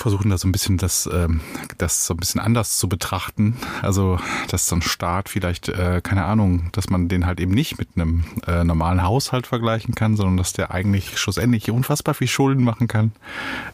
[0.00, 1.40] versuchen da so ein bisschen das, ähm,
[1.78, 3.56] das so ein bisschen anders zu betrachten.
[3.82, 7.78] Also, dass so ein Staat vielleicht, äh, keine Ahnung, dass man den halt eben nicht
[7.78, 12.64] mit einem äh, normalen Haushalt vergleichen kann, sondern dass der eigentlich schlussendlich unfassbar viel Schulden
[12.64, 13.12] machen kann,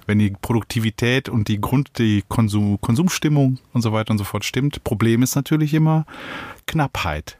[0.07, 4.45] wenn die Produktivität und die Grund, die Konsum, Konsumstimmung und so weiter und so fort
[4.45, 4.85] stimmt.
[4.85, 6.07] Problem ist natürlich immer
[6.67, 7.39] Knappheit.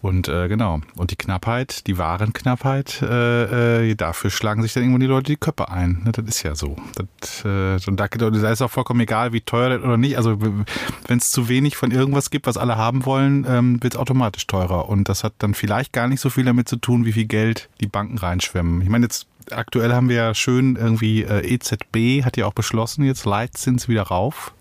[0.00, 5.00] Und äh, genau, und die Knappheit, die Warenknappheit, äh, äh, dafür schlagen sich dann irgendwann
[5.00, 6.02] die Leute die Köpfe ein.
[6.04, 6.76] Ne, das ist ja so.
[6.94, 10.16] Das, äh, und da, da ist auch vollkommen egal, wie teuer das oder nicht.
[10.16, 13.98] Also wenn es zu wenig von irgendwas gibt, was alle haben wollen, ähm, wird es
[13.98, 14.88] automatisch teurer.
[14.88, 17.68] Und das hat dann vielleicht gar nicht so viel damit zu tun, wie viel Geld
[17.80, 18.80] die Banken reinschwemmen.
[18.82, 23.04] Ich meine, jetzt aktuell haben wir ja schön irgendwie äh, EZB hat ja auch beschlossen,
[23.04, 24.52] jetzt Leitzins wieder rauf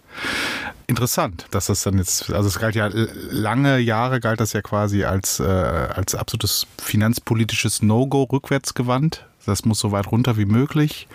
[0.88, 2.90] interessant, dass das dann jetzt, also es galt ja
[3.30, 9.26] lange Jahre galt das ja quasi als, äh, als absolutes finanzpolitisches No-Go rückwärts gewandt.
[9.46, 11.08] Das muss so weit runter wie möglich.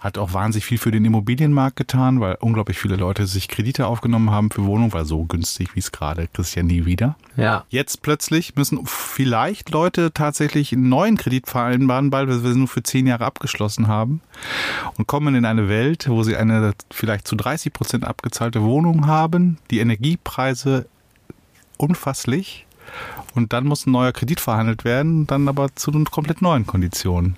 [0.00, 4.30] Hat auch wahnsinnig viel für den Immobilienmarkt getan, weil unglaublich viele Leute sich Kredite aufgenommen
[4.30, 7.16] haben für Wohnungen, weil so günstig wie es gerade ja nie wieder.
[7.36, 7.64] Ja.
[7.68, 12.82] Jetzt plötzlich müssen vielleicht Leute tatsächlich einen neuen Kredit vereinbaren, weil wir sie nur für
[12.82, 14.22] zehn Jahre abgeschlossen haben
[14.96, 19.58] und kommen in eine Welt, wo sie eine vielleicht zu 30 Prozent abgezahlte Wohnung haben,
[19.70, 20.86] die Energiepreise
[21.76, 22.66] unfasslich
[23.34, 27.36] und dann muss ein neuer Kredit verhandelt werden, dann aber zu komplett neuen Konditionen.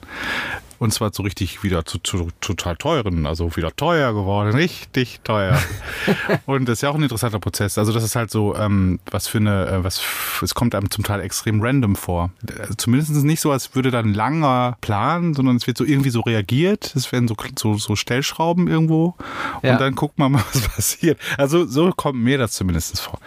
[0.82, 5.56] Und zwar so richtig wieder zu, zu total teuren, also wieder teuer geworden, richtig teuer.
[6.46, 7.78] und das ist ja auch ein interessanter Prozess.
[7.78, 10.02] Also das ist halt so, ähm, was für eine, äh, was,
[10.42, 12.32] es kommt einem zum Teil extrem random vor.
[12.58, 16.10] Also zumindest nicht so, als würde da ein langer Plan, sondern es wird so irgendwie
[16.10, 16.96] so reagiert.
[16.96, 19.14] Es werden so, so, so Stellschrauben irgendwo.
[19.62, 19.74] Ja.
[19.74, 21.16] Und dann guckt man mal, was passiert.
[21.38, 23.20] Also so kommt mir das zumindest vor.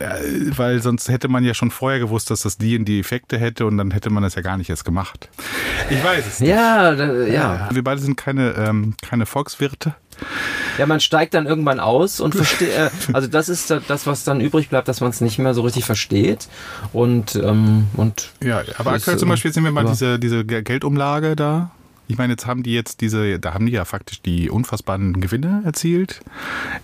[0.00, 3.38] Äh, Weil sonst hätte man ja schon vorher gewusst, dass das die und die Effekte
[3.38, 5.28] hätte und dann hätte man das ja gar nicht erst gemacht.
[5.88, 6.47] Ich weiß es nicht.
[6.48, 7.68] Ja, da, ja.
[7.72, 9.94] Wir beide sind keine, ähm, keine Volkswirte.
[10.78, 14.24] Ja, man steigt dann irgendwann aus und versteht, äh, also das ist da- das, was
[14.24, 16.48] dann übrig bleibt, dass man es nicht mehr so richtig versteht.
[16.92, 20.62] Und, ähm, und Ja, aber Ist, aktuell zum Beispiel sehen wir mal diese, diese Ge-
[20.62, 21.70] Geldumlage da.
[22.10, 25.62] Ich meine, jetzt haben die jetzt diese, da haben die ja faktisch die unfassbaren Gewinne
[25.64, 26.20] erzielt.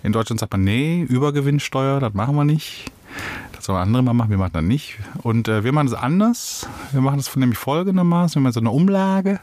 [0.03, 2.93] In Deutschland sagt man, nee, Übergewinnsteuer, das machen wir nicht.
[3.57, 4.99] Das sollen andere mal machen, wir machen das nicht.
[5.23, 6.69] Und äh, wir machen das anders.
[6.93, 9.41] Wir machen das von nämlich folgendermaßen, wir machen so eine Umlage.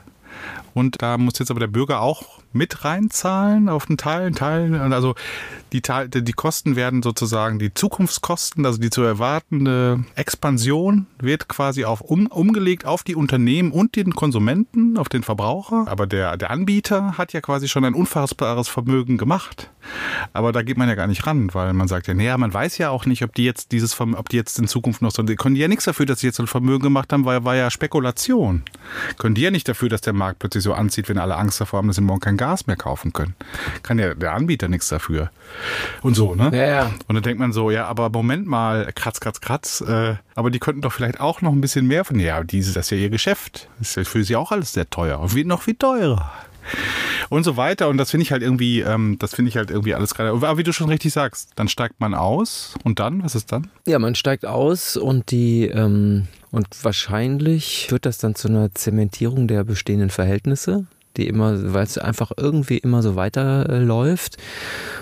[0.74, 4.76] Und da muss jetzt aber der Bürger auch mit reinzahlen auf den Teil, Teil.
[4.94, 5.16] Also
[5.74, 12.02] die, die Kosten werden sozusagen, die Zukunftskosten, also die zu erwartende Expansion wird quasi auf
[12.02, 15.86] um, umgelegt auf die Unternehmen und den Konsumenten, auf den Verbraucher.
[15.88, 19.70] Aber der, der Anbieter hat ja quasi schon ein unfassbares Vermögen gemacht.
[20.34, 22.78] Aber da geht man ja gar nicht ran, weil man sagt ja, naja, man weiß
[22.78, 25.36] ja auch nicht, ob die jetzt dieses, ob die jetzt in Zukunft noch so, die
[25.36, 28.64] können ja nichts dafür, dass sie jetzt ein Vermögen gemacht haben, weil war ja Spekulation.
[29.18, 31.80] Können die ja nicht dafür, dass der Markt plötzlich so anzieht, wenn alle Angst davor
[31.80, 33.36] haben, dass sie morgen kein Gas mehr kaufen können.
[33.84, 35.30] Kann ja der Anbieter nichts dafür.
[36.02, 36.50] Und so, ne?
[36.52, 36.92] Ja, ja.
[37.08, 40.58] Und dann denkt man so, ja, aber Moment mal, kratz, kratz, kratz, äh, aber die
[40.58, 43.12] könnten doch vielleicht auch noch ein bisschen mehr von, ja, dieses, das ist ja ihr
[43.12, 43.70] Geschäft.
[43.78, 45.20] Das ist ja für sie auch alles sehr teuer.
[45.20, 46.32] Und wie, noch viel teurer
[47.30, 47.90] und so weiter.
[47.90, 50.32] Und das finde ich halt irgendwie, ähm, das finde ich halt irgendwie alles gerade.
[50.32, 53.70] Aber wie du schon richtig sagst, dann steigt man aus und dann, was ist dann?
[53.86, 59.48] Ja, man steigt aus und die ähm, und wahrscheinlich führt das dann zu einer Zementierung
[59.48, 60.86] der bestehenden Verhältnisse
[61.18, 64.38] die immer, weil es einfach irgendwie immer so weiterläuft.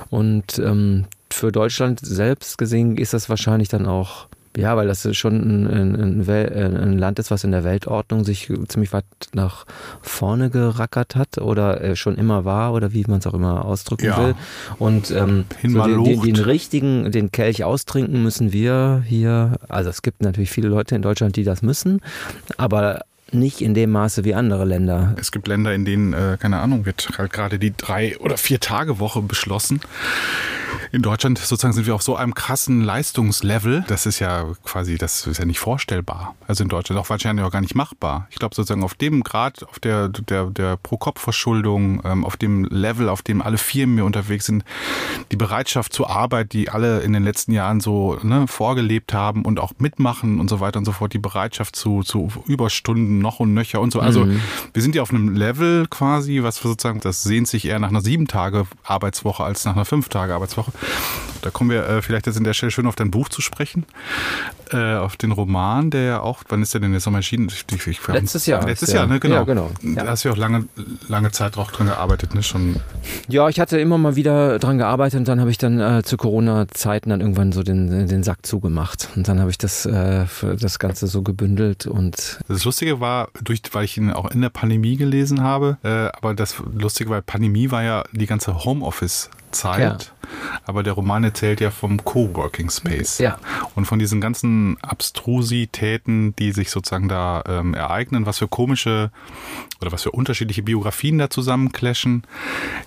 [0.10, 5.68] Und ähm, für Deutschland selbst gesehen ist das wahrscheinlich dann auch ja, weil das schon
[5.68, 9.66] ein, ein, ein, Land ist, was in der Weltordnung sich ziemlich weit nach
[10.02, 14.08] vorne gerackert hat oder äh, schon immer war oder wie man es auch immer ausdrücken
[14.08, 14.18] ja.
[14.18, 14.36] will.
[14.80, 19.58] Und ähm, so den, den, den, richtigen, den Kelch austrinken müssen wir hier.
[19.70, 22.02] Also es gibt natürlich viele Leute in Deutschland, die das müssen,
[22.58, 23.02] aber
[23.34, 25.16] nicht in dem Maße wie andere Länder.
[25.20, 28.60] Es gibt Länder, in denen, äh, keine Ahnung, wird halt gerade die drei oder vier
[28.60, 29.82] Tage Woche beschlossen.
[30.92, 33.84] In Deutschland sozusagen sind wir auf so einem krassen Leistungslevel.
[33.88, 36.36] Das ist ja quasi, das ist ja nicht vorstellbar.
[36.48, 38.28] Also in Deutschland auch wahrscheinlich auch gar nicht machbar.
[38.32, 43.10] Ich glaube sozusagen auf dem Grad, auf der, der, der Pro-Kopf-Verschuldung, ähm, auf dem Level,
[43.10, 44.64] auf dem alle Firmen hier unterwegs sind,
[45.32, 49.60] die Bereitschaft zur Arbeit, die alle in den letzten Jahren so ne, vorgelebt haben und
[49.60, 53.54] auch mitmachen und so weiter und so fort, die Bereitschaft zu, zu Überstunden noch und
[53.54, 54.00] nöcher und so.
[54.00, 54.42] Also mhm.
[54.74, 58.02] wir sind ja auf einem Level quasi, was sozusagen, das sehnt sich eher nach einer
[58.02, 60.72] sieben Tage Arbeitswoche als nach einer fünf Tage Arbeitswoche.
[61.42, 63.86] Da kommen wir äh, vielleicht jetzt in der Stelle schön auf dein Buch zu sprechen,
[64.72, 67.48] äh, auf den Roman, der ja auch, wann ist der denn jetzt nochmal erschienen?
[67.48, 68.66] Ich, ich, letztes Jahr.
[68.66, 69.20] Letztes Jahr, ne?
[69.20, 69.36] Genau.
[69.36, 69.72] Ja, genau.
[69.82, 70.04] Ja.
[70.04, 70.66] Da hast du ja auch lange,
[71.08, 72.44] lange Zeit drauf dran gearbeitet, ne?
[72.44, 72.78] Schon.
[73.28, 76.18] Ja, ich hatte immer mal wieder dran gearbeitet und dann habe ich dann äh, zu
[76.18, 79.10] Corona-Zeiten dann irgendwann so den, den Sack zugemacht.
[79.16, 80.26] Und dann habe ich das, äh,
[80.60, 82.40] das Ganze so gebündelt und.
[82.48, 83.09] Das Lustige war,
[83.44, 87.22] durch, weil ich ihn auch in der Pandemie gelesen habe, äh, aber das Lustige war,
[87.22, 90.04] Pandemie war ja die ganze Homeoffice Zeit.
[90.04, 90.30] Ja.
[90.66, 93.18] Aber der Roman erzählt ja vom Coworking Space.
[93.18, 93.40] Ja.
[93.76, 99.12] Und von diesen ganzen Abstrusitäten, die sich sozusagen da ähm, ereignen, was für komische
[99.82, 102.24] oder was für unterschiedliche Biografien da zusammenclashen.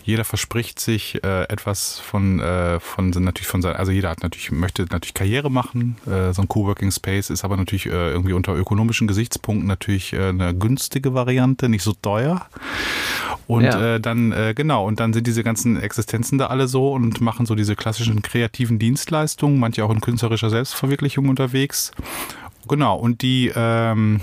[0.05, 4.51] Jeder verspricht sich äh, etwas von, äh, von natürlich von sein, also jeder hat natürlich,
[4.51, 5.97] möchte natürlich Karriere machen.
[6.07, 10.29] Äh, so ein Coworking Space ist aber natürlich äh, irgendwie unter ökonomischen Gesichtspunkten natürlich äh,
[10.29, 12.47] eine günstige Variante, nicht so teuer.
[13.47, 13.97] Und ja.
[13.97, 17.55] äh, dann, genau, und dann sind diese ganzen Existenzen da alle so und machen so
[17.55, 21.93] diese klassischen kreativen Dienstleistungen, manche auch in künstlerischer Selbstverwirklichung unterwegs.
[22.69, 24.21] Genau, und die, ähm,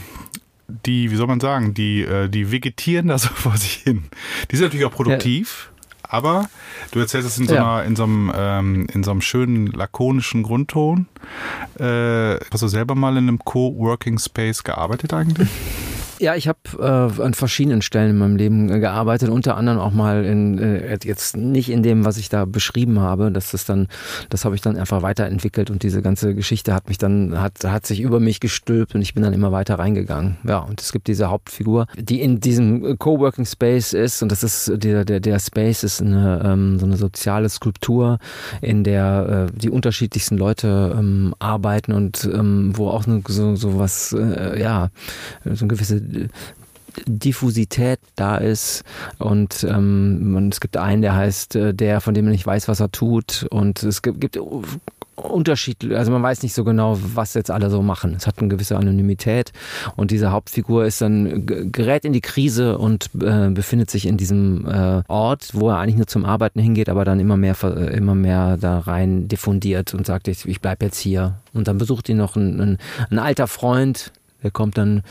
[0.67, 4.03] die, wie soll man sagen, die, äh, die vegetieren da so vor sich hin.
[4.51, 5.71] Die sind natürlich auch produktiv.
[5.71, 5.79] Ja.
[6.11, 6.49] Aber
[6.91, 10.41] du erzählst es in so, einer, in so, einem, ähm, in so einem schönen lakonischen
[10.41, 11.07] Grundton.
[11.77, 15.49] Äh, hast du selber mal in einem Co-Working Space gearbeitet eigentlich?
[16.19, 19.93] Ja, ich habe äh, an verschiedenen Stellen in meinem Leben äh, gearbeitet, unter anderem auch
[19.93, 23.31] mal in äh, jetzt nicht in dem, was ich da beschrieben habe.
[23.31, 23.87] Das ist dann,
[24.29, 27.85] das habe ich dann einfach weiterentwickelt und diese ganze Geschichte hat mich dann hat hat
[27.85, 30.35] sich über mich gestülpt und ich bin dann immer weiter reingegangen.
[30.45, 34.73] Ja, und es gibt diese Hauptfigur, die in diesem Coworking Space ist und das ist
[34.75, 38.19] der der der Space ist eine ähm, so eine soziale Skulptur,
[38.61, 44.11] in der äh, die unterschiedlichsten Leute ähm, arbeiten und ähm, wo auch so so was
[44.11, 44.89] äh, ja
[45.45, 46.08] so eine gewisse
[47.05, 48.83] Diffusität da ist
[49.19, 52.79] und ähm, es gibt einen, der heißt äh, der, von dem man nicht weiß, was
[52.79, 54.39] er tut und es gibt, gibt
[55.19, 58.15] Unterschied, also man weiß nicht so genau, was jetzt alle so machen.
[58.15, 59.51] Es hat eine gewisse Anonymität
[59.95, 64.65] und diese Hauptfigur ist dann gerät in die Krise und äh, befindet sich in diesem
[64.65, 68.15] äh, Ort, wo er eigentlich nur zum Arbeiten hingeht, aber dann immer mehr äh, immer
[68.15, 71.35] mehr da rein diffundiert und sagt, ich, ich bleib jetzt hier.
[71.53, 72.77] Und dann besucht ihn noch ein, ein,
[73.09, 75.03] ein alter Freund, er kommt dann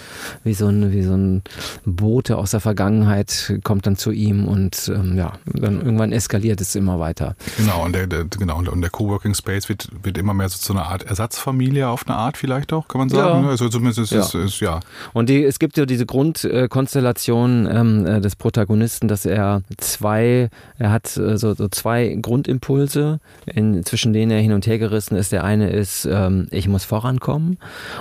[0.44, 1.42] wie so ein, wie so ein
[1.84, 6.74] Bote aus der Vergangenheit, kommt dann zu ihm und ähm, ja, dann irgendwann eskaliert es
[6.74, 7.36] immer weiter.
[7.56, 10.72] Genau, und der, der, genau, und der Coworking Space wird, wird immer mehr so zu
[10.72, 13.44] einer Art Ersatzfamilie auf eine Art vielleicht auch, kann man sagen.
[13.44, 13.50] Ja.
[13.50, 14.40] Also zumindest ist ja.
[14.40, 14.80] Ist, ja.
[15.12, 20.90] Und die, es gibt ja diese Grundkonstellation ähm, äh, des Protagonisten, dass er zwei, er
[20.90, 25.32] hat äh, so, so zwei Grundimpulse, in, zwischen denen er hin und her gerissen ist.
[25.32, 27.58] Der eine ist, ähm, ich muss vorankommen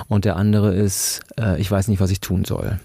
[0.07, 2.79] und der andere ist, äh, ich weiß nicht, was ich tun soll.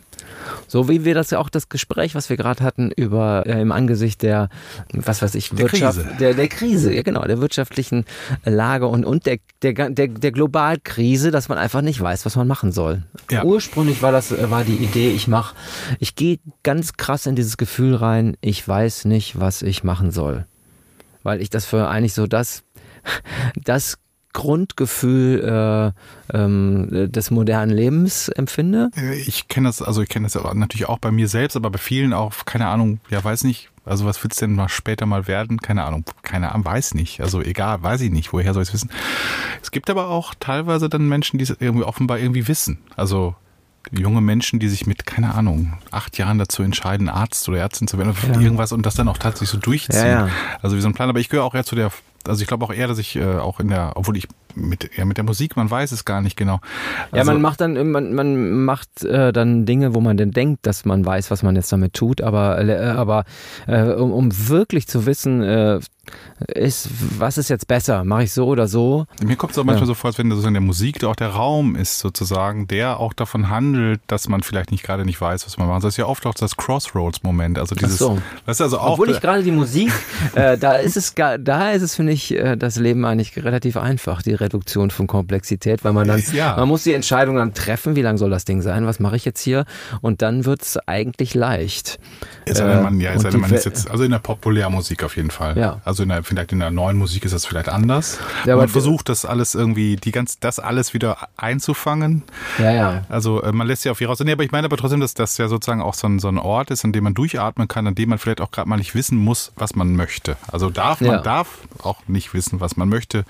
[0.67, 3.73] So wie wir das ja auch das Gespräch, was wir gerade hatten über äh, im
[3.73, 4.49] Angesicht der,
[4.93, 6.17] was weiß ich, Wirtschaft, Krise.
[6.19, 8.05] der der Krise, ja genau, der wirtschaftlichen
[8.45, 12.49] Lage und und der der der, der Globalkrise, dass man einfach nicht weiß, was man
[12.49, 13.03] machen soll.
[13.31, 13.45] Ja.
[13.45, 15.55] Ursprünglich war das äh, war die Idee, ich mach,
[15.99, 20.47] ich gehe ganz krass in dieses Gefühl rein, ich weiß nicht, was ich machen soll,
[21.23, 22.65] weil ich das für eigentlich so das
[23.65, 23.99] das
[24.33, 25.93] Grundgefühl
[26.33, 28.91] äh, ähm, des modernen Lebens empfinde.
[29.27, 32.13] Ich kenne das, also ich kenne das natürlich auch bei mir selbst, aber bei vielen
[32.13, 35.59] auch, keine Ahnung, ja, weiß nicht, also was wird's denn mal später mal werden?
[35.59, 37.21] Keine Ahnung, keine Ahnung, weiß nicht.
[37.21, 38.91] Also egal, weiß ich nicht, woher soll ich es wissen?
[39.61, 42.79] Es gibt aber auch teilweise dann Menschen, die es irgendwie offenbar irgendwie wissen.
[42.97, 43.35] Also
[43.91, 47.99] junge Menschen, die sich mit, keine Ahnung, acht Jahren dazu entscheiden, Arzt oder Ärztin zu
[47.99, 48.41] werden, Ja.
[48.41, 49.97] irgendwas und das dann auch tatsächlich so durchziehen.
[50.07, 50.29] Ja, ja.
[50.63, 51.09] Also wie so ein Plan.
[51.09, 51.91] Aber ich gehöre auch eher zu der,
[52.27, 55.05] also ich glaube auch eher, dass ich äh, auch in der, obwohl ich mit, ja,
[55.05, 56.61] mit der Musik, man weiß es gar nicht genau.
[57.13, 60.67] Ja, Also, man macht dann, man, man macht äh, dann Dinge, wo man denn denkt,
[60.67, 63.25] dass man weiß, was man jetzt damit tut, aber, äh, aber
[63.67, 65.81] äh, um, um wirklich zu wissen, äh,
[66.49, 66.89] ist,
[67.19, 68.03] was ist jetzt besser?
[68.05, 69.07] Mache ich so oder so?
[69.25, 69.87] Mir kommt es auch manchmal Ja.
[69.87, 73.49] so vor, als wenn sozusagen der Musik auch der Raum ist, sozusagen, der auch davon
[73.49, 75.85] handelt, dass man vielleicht nicht gerade nicht weiß, was man macht.
[75.85, 77.57] Das ist ja oft auch das Crossroads-Moment.
[77.59, 78.19] Also dieses, so.
[78.47, 79.93] weißt du, also auch, Obwohl ich gerade die Musik,
[80.35, 84.23] äh, da ist es, da ist es finde ich äh, das Leben eigentlich relativ einfach,
[84.23, 86.57] die Reduktion von Komplexität, weil man dann, Ja.
[86.57, 89.25] man muss die Entscheidung dann treffen, wie lang soll das Ding sein, was mache ich
[89.25, 89.65] jetzt hier,
[90.03, 91.99] und dann wird's eigentlich leicht.
[92.45, 94.05] es sei denn, man, äh, ja, es und sei denn, die man ist jetzt, also
[94.05, 95.57] in der Populärmusik auf jeden Fall.
[95.57, 95.81] Ja.
[95.85, 98.19] Also in der, vielleicht in der neuen Musik ist das vielleicht anders.
[98.45, 102.23] Ja, man versucht das alles irgendwie, die ganz, das alles wieder einzufangen.
[102.59, 103.03] Ja, ja.
[103.09, 104.19] Also äh, man lässt ja auf hier raus.
[104.21, 106.39] Nee, aber ich meine aber trotzdem, dass das ja sozusagen auch so ein, so ein
[106.39, 108.95] Ort ist, an dem man durchatmen kann, an dem man vielleicht auch gerade mal nicht
[108.95, 110.37] wissen muss, was man möchte.
[110.51, 111.19] Also darf man Ja.
[111.21, 113.25] darf auch nicht wissen, was man möchte,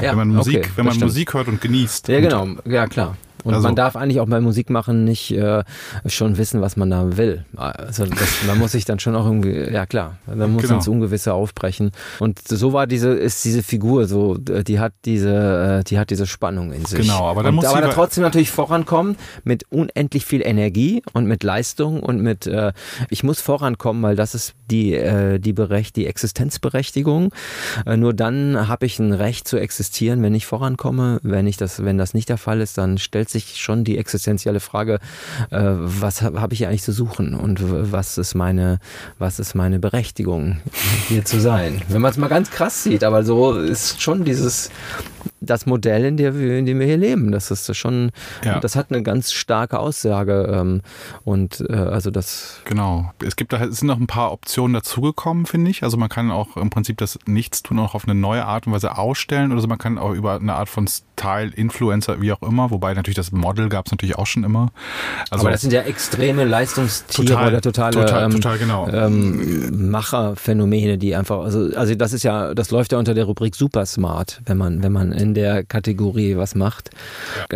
[0.00, 1.10] Ja, wenn man Musik, okay, wenn man stimmt.
[1.10, 2.08] Musik hört und genießt.
[2.08, 3.16] Ja, genau, ja klar.
[3.44, 5.62] Und Also- man darf eigentlich auch bei Musik machen nicht äh,
[6.06, 7.44] schon wissen, was man da will.
[7.56, 10.74] Also das, man muss sich dann schon auch irgendwie, ja klar, man muss Genau.
[10.76, 11.90] ins Ungewisse aufbrechen.
[12.20, 16.26] Und so war diese, ist diese Figur so, die hat diese, äh, die hat diese
[16.26, 17.00] Spannung in sich.
[17.00, 21.26] Genau, aber dann und, muss aber sie trotzdem natürlich vorankommen mit unendlich viel Energie und
[21.26, 22.72] mit Leistung und mit, äh,
[23.10, 27.32] ich muss vorankommen, weil das ist die, äh, die, Berecht, die Existenzberechtigung.
[27.86, 31.18] Äh, nur dann habe ich ein Recht zu existieren, wenn ich vorankomme.
[31.22, 34.60] Wenn ich das, wenn das nicht der Fall ist, dann stellt sich schon die existenzielle
[34.60, 34.98] Frage,
[35.50, 38.78] äh, was habe hab ich hier eigentlich zu suchen und was ist meine,
[39.18, 40.60] was ist meine Berechtigung,
[41.08, 41.82] hier zu sein?
[41.88, 44.70] Wenn man es mal ganz krass sieht, aber so ist schon dieses
[45.40, 47.32] das Modell, in, der wir, in dem wir hier leben.
[47.32, 48.10] Das ist schon,
[48.44, 48.60] Ja.
[48.60, 50.82] das hat eine ganz starke Aussage ähm,
[51.24, 53.12] und äh, also das Genau.
[53.24, 55.82] Es gibt da sind noch ein paar Optionen dazugekommen, finde ich.
[55.82, 58.96] Also man kann auch im Prinzip das Nichtstun auch auf eine neue Art und Weise
[58.96, 59.68] ausstellen oder so.
[59.68, 63.32] Man kann auch über eine Art von Style, Influencer, wie auch immer, wobei natürlich das
[63.32, 64.70] Model gab es natürlich auch schon immer.
[65.30, 68.88] Also aber das sind ja extreme Leistungstiere Total, oder totale total, ähm, total genau.
[68.88, 73.54] ähm, Macherphänomene, die einfach, also, also das ist ja, das läuft ja unter der Rubrik
[73.54, 76.90] super smart, wenn man, wenn man in der Kategorie was macht.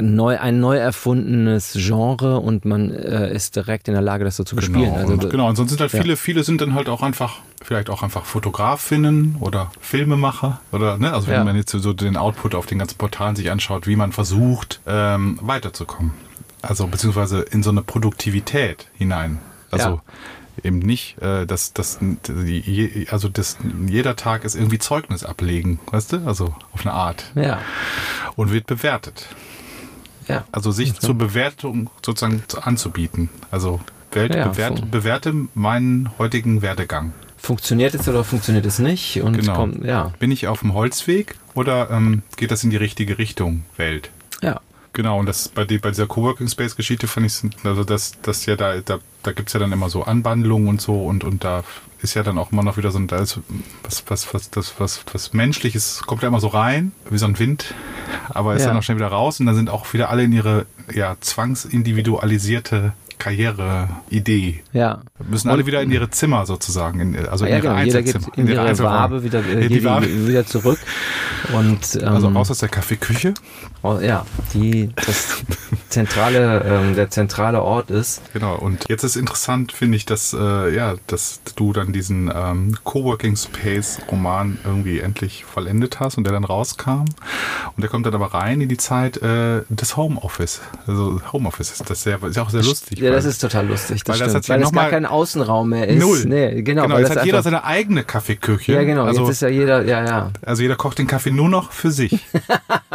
[0.01, 4.45] Neu, ein neu erfundenes Genre und man äh, ist direkt in der Lage, das so
[4.45, 4.85] zu bespielen.
[4.85, 5.49] Genau, Also, und, genau.
[5.49, 6.01] Und sonst sind halt ja.
[6.03, 11.13] viele, viele sind dann halt auch einfach, vielleicht auch einfach Fotografinnen oder Filmemacher oder, ne,
[11.13, 11.45] also wenn Ja.
[11.45, 15.39] man jetzt so den Output auf den ganzen Portalen sich anschaut, wie man versucht, ähm,
[15.43, 16.13] weiterzukommen.
[16.63, 19.39] Also, beziehungsweise in so eine Produktivität hinein.
[19.71, 20.03] Also, Ja.
[20.63, 21.99] Eben nicht, äh, dass, dass,
[23.11, 26.27] also das, jeder Tag ist irgendwie Zeugnis ablegen, weißt du?
[26.27, 27.31] Also, auf eine Art.
[27.35, 27.61] ja,
[28.37, 29.27] Und wird bewertet.
[30.29, 30.45] ja.
[30.53, 33.29] Also sich zur Bewertung sozusagen zu- anzubieten.
[33.51, 33.81] Also
[34.13, 37.13] Welt Ja, bewerte, bewerte meinen heutigen Werdegang.
[37.37, 39.21] Funktioniert es oder funktioniert es nicht?
[39.23, 39.55] Und Genau.
[39.55, 43.65] kommt, ja, Bin ich auf dem Holzweg oder ähm, geht das in die richtige Richtung,
[43.77, 44.11] Welt?
[44.97, 48.47] Genau, und das bei, die, bei dieser Coworking Space Geschichte fand ich, also das, das
[48.47, 51.65] ja da, da, da gibt's ja dann immer so Anwandlungen und so und, und da
[52.01, 53.39] ist ja dann auch immer noch wieder so ein, da ist
[53.83, 57.39] was, was, was, das, was, was Menschliches kommt ja immer so rein, wie so ein
[57.39, 57.75] Wind,
[58.31, 58.69] aber ist Ja.
[58.69, 62.95] dann auch schnell wieder raus und dann sind auch wieder alle in ihre ja, zwangsindividualisierte
[63.19, 64.63] Karriere-Idee.
[64.73, 65.01] Ja.
[65.29, 67.79] Müssen alle wieder in ihre Zimmer sozusagen, in, also in ja, ihre genau.
[67.83, 68.39] Jeder geht Einzelzimmer.
[68.39, 68.95] in ihre Einzelräume.
[68.97, 70.07] Wabe wieder, äh, die Wabe.
[70.09, 70.79] wie- wieder zurück.
[71.53, 73.35] Und, ähm, Also raus aus der Kaffeeküche.
[73.83, 75.43] Oh, ja, die das
[75.89, 78.21] zentrale, ähm, der zentrale Ort ist.
[78.33, 82.77] Genau, und jetzt ist interessant, finde ich, dass, äh, ja, dass du dann diesen ähm,
[82.85, 87.05] Coworking Space Roman irgendwie endlich vollendet hast und der dann rauskam.
[87.77, 90.61] Und der kommt dann aber rein in die Zeit äh, des Homeoffice.
[90.87, 92.99] Also Homeoffice ist das sehr, ist ja auch sehr lustig.
[93.07, 94.05] Ja, das ist total lustig.
[94.05, 94.49] Das weil das stimmt.
[94.49, 95.99] weil es noch gar kein Außenraum mehr ist.
[95.99, 96.25] Null.
[96.27, 96.83] Nee, genau.
[96.83, 98.73] Genau, weil jetzt das hat jeder seine eigene Kaffeeküche.
[98.73, 99.05] ja, genau.
[99.05, 100.31] Also, jetzt ist ja jeder, ja, ja.
[100.45, 102.19] also jeder kocht den Kaffee nur noch für sich.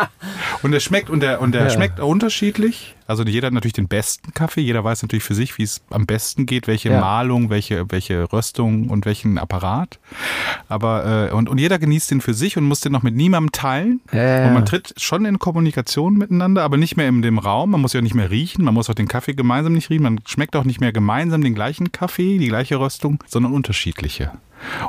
[0.64, 1.70] und der schmeckt und der und der Ja.
[1.70, 2.96] schmeckt unterschiedlich.
[3.08, 6.06] Also jeder hat natürlich den besten Kaffee, jeder weiß natürlich für sich, wie es am
[6.06, 7.00] besten geht, welche Ja.
[7.00, 10.00] Malung, welche, welche Röstung und welchen Apparat.
[10.70, 13.52] Aber äh, und, und jeder genießt den für sich und muss den noch mit niemandem
[13.52, 14.02] teilen.
[14.12, 17.72] Ja, Und man tritt schon in Kommunikation miteinander, aber nicht mehr in dem Raum.
[17.72, 20.04] Man muss ja nicht mehr riechen, man muss auch den Kaffee gemeinsam nicht riechen.
[20.04, 24.32] Man schmeckt auch nicht mehr gemeinsam den gleichen Kaffee, die gleiche Röstung, sondern unterschiedliche.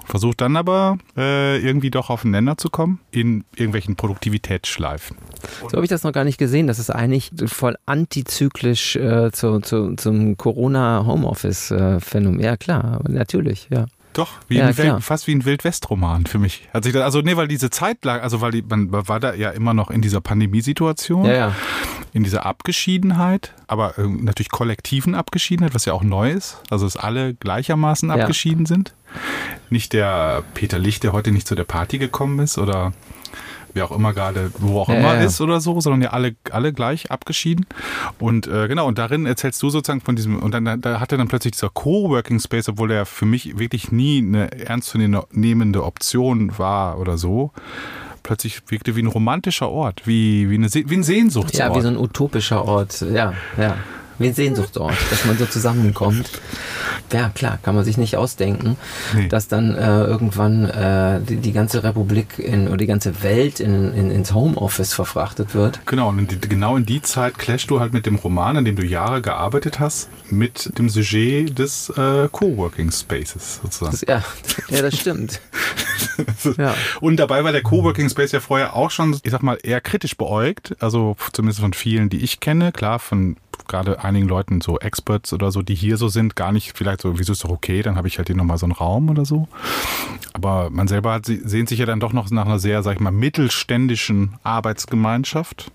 [0.00, 5.16] Und versucht dann aber äh, irgendwie doch auf den Nenner zu kommen in irgendwelchen Produktivitätsschleifen.
[5.62, 6.66] So habe ich das noch gar nicht gesehen.
[6.66, 12.40] Das ist eigentlich voll antizyklisch äh, zu, zu, zum Corona-Homeoffice-Phänomen.
[12.40, 13.86] ja, klar, natürlich, ja.
[14.12, 14.76] Doch, wie Ja.
[14.76, 16.68] Wild, fast wie ein Wildwest-Roman für mich.
[16.74, 19.34] Hat sich das, also nee, weil diese Zeit lag, also weil die, man war da
[19.34, 21.56] ja immer noch in dieser Pandemiesituation, Ja, ja.
[22.12, 26.98] in dieser Abgeschiedenheit, aber ähm, natürlich kollektiven Abgeschiedenheit, was ja auch neu ist, also dass
[26.98, 28.94] alle gleichermaßen abgeschieden sind.
[29.70, 32.92] Nicht der Peter Licht, der heute nicht zu der Party gekommen ist oder
[33.74, 36.34] wer auch immer gerade, wo auch Ja, immer ja, ist oder so, sondern ja alle,
[36.50, 37.66] alle gleich abgeschieden.
[38.18, 41.28] Und äh, genau, und darin erzählst du sozusagen von diesem, und dann da hatte dann
[41.28, 47.18] plötzlich dieser Coworking Space, obwohl der für mich wirklich nie eine ernstzunehmende Option war oder
[47.18, 47.50] so,
[48.22, 51.58] plötzlich wirkte wie ein romantischer Ort, wie, wie, eine, wie ein Sehnsuchtsort.
[51.58, 53.00] Ja, wie so ein utopischer Ort.
[53.00, 53.76] Ja, ja.
[54.18, 56.30] Wie ein Sehnsuchtsort, dass man so zusammenkommt.
[57.12, 58.76] Ja, klar, kann man sich nicht ausdenken,
[59.14, 59.28] Nee.
[59.28, 63.92] dass dann äh, irgendwann äh, die, die ganze Republik in, oder die ganze Welt in,
[63.94, 65.80] in, ins Homeoffice verfrachtet wird.
[65.86, 68.64] Genau, und in die, genau in die Zeit clashst du halt mit dem Roman, an
[68.64, 73.92] dem du Jahre gearbeitet hast, mit dem Sujet des äh, Coworking Spaces sozusagen.
[73.92, 74.22] Das, ja,
[74.74, 75.40] ja, das stimmt.
[76.56, 76.74] ja.
[77.00, 80.16] Und dabei war der Coworking Space ja vorher auch schon, ich sag mal, eher kritisch
[80.16, 80.74] beäugt.
[80.80, 82.72] Also zumindest von vielen, die ich kenne.
[82.72, 83.36] Klar, von
[83.72, 87.18] gerade einigen Leuten, so Experts oder so, die hier so sind, gar nicht vielleicht so,
[87.18, 89.48] wieso ist doch okay, dann habe ich halt hier nochmal so einen Raum oder so.
[90.34, 93.00] Aber man selber hat, sehnt sich ja dann doch noch nach einer sehr, sag ich
[93.00, 95.72] mal, mittelständischen Arbeitsgemeinschaft.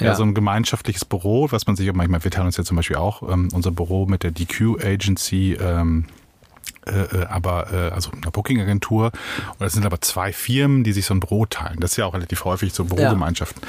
[0.00, 0.08] Ja.
[0.08, 0.14] Ja.
[0.14, 2.96] so ein gemeinschaftliches Büro, was man sich auch manchmal, wir teilen uns ja zum Beispiel
[2.96, 6.04] auch ähm, unser Büro mit der DQ Agency, ähm,
[6.86, 9.06] äh, äh, aber äh, also einer Booking-Agentur.
[9.06, 11.80] Und das sind aber zwei Firmen, die sich so ein Büro teilen.
[11.80, 13.60] Das ist ja auch relativ häufig so Bürogemeinschaften.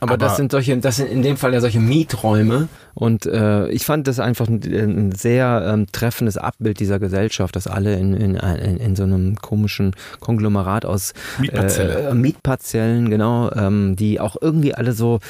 [0.00, 2.68] Aber, das sind solche, das sind in dem Fall ja solche Mieträume.
[2.94, 7.66] Und äh, ich fand das einfach ein, ein sehr ähm, treffendes Abbild dieser Gesellschaft, dass
[7.66, 12.08] alle in, in, in, in so einem komischen Konglomerat aus Mietparzelle.
[12.10, 15.20] äh, Mietparzellen, genau, ähm, die auch irgendwie alle so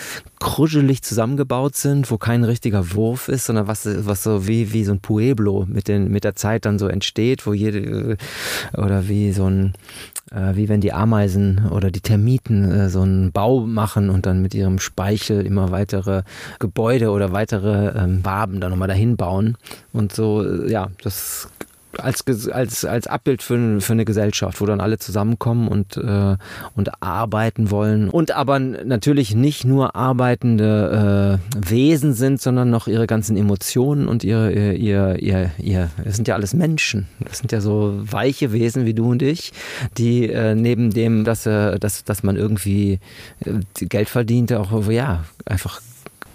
[0.40, 4.92] kruschelig zusammengebaut sind, wo kein richtiger Wurf ist, sondern was, was so wie, wie so
[4.92, 8.16] ein Pueblo mit, den, mit der Zeit dann so entsteht, wo jede,
[8.76, 9.74] oder wie so ein,
[10.34, 14.42] äh, wie wenn die Ameisen oder die Termiten äh, so einen Bau machen und dann
[14.42, 16.22] mit ihrem Speichel immer weitere
[16.58, 19.56] Gebäude oder weitere ähm, Waben dann nochmal dahin bauen.
[19.92, 21.48] Und so, äh, ja, das
[21.98, 26.36] als, als, als Abbild für, für eine Gesellschaft, wo dann alle zusammenkommen und, äh,
[26.74, 28.10] und arbeiten wollen.
[28.10, 34.24] Und aber natürlich nicht nur arbeitende äh, Wesen sind, sondern noch ihre ganzen Emotionen und
[34.24, 37.08] ihre, ihr, ihr, ihr, ihr, das sind ja alles Menschen.
[37.20, 39.52] Das sind ja so weiche Wesen wie du und ich,
[39.98, 42.98] die äh, neben dem, dass, äh, dass, dass man irgendwie
[43.44, 45.80] äh, Geld verdient, auch, ja, einfach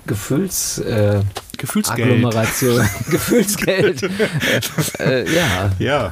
[0.08, 0.80] Gefühls...
[0.80, 1.22] Äh,
[1.58, 2.12] Gefühlsgeld.
[2.12, 4.04] Agglomeration, Gefühlsgeld.
[5.00, 6.12] äh, äh, ja, Ja,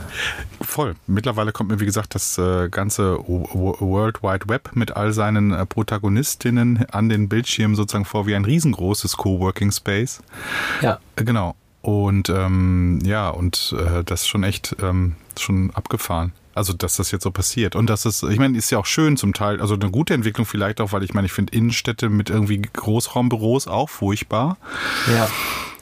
[0.62, 0.96] voll.
[1.08, 5.66] Mittlerweile kommt mir, wie gesagt, das äh, ganze World Wide Web mit all seinen äh,
[5.66, 10.22] Protagonistinnen an den Bildschirmen sozusagen vor wie ein riesengroßes Coworking Space.
[10.82, 11.00] ja.
[11.16, 11.56] Genau.
[11.82, 13.76] Und ähm, ja, und
[14.06, 16.34] das ist schon echt ähm, schon abgefahren.
[16.54, 17.76] Also, dass das jetzt so passiert.
[17.76, 20.46] Und das ist, ich meine, ist ja auch schön zum Teil, also eine gute Entwicklung
[20.46, 24.58] vielleicht auch, weil ich meine, ich finde Innenstädte mit irgendwie Großraumbüros auch furchtbar.
[25.14, 25.30] Ja,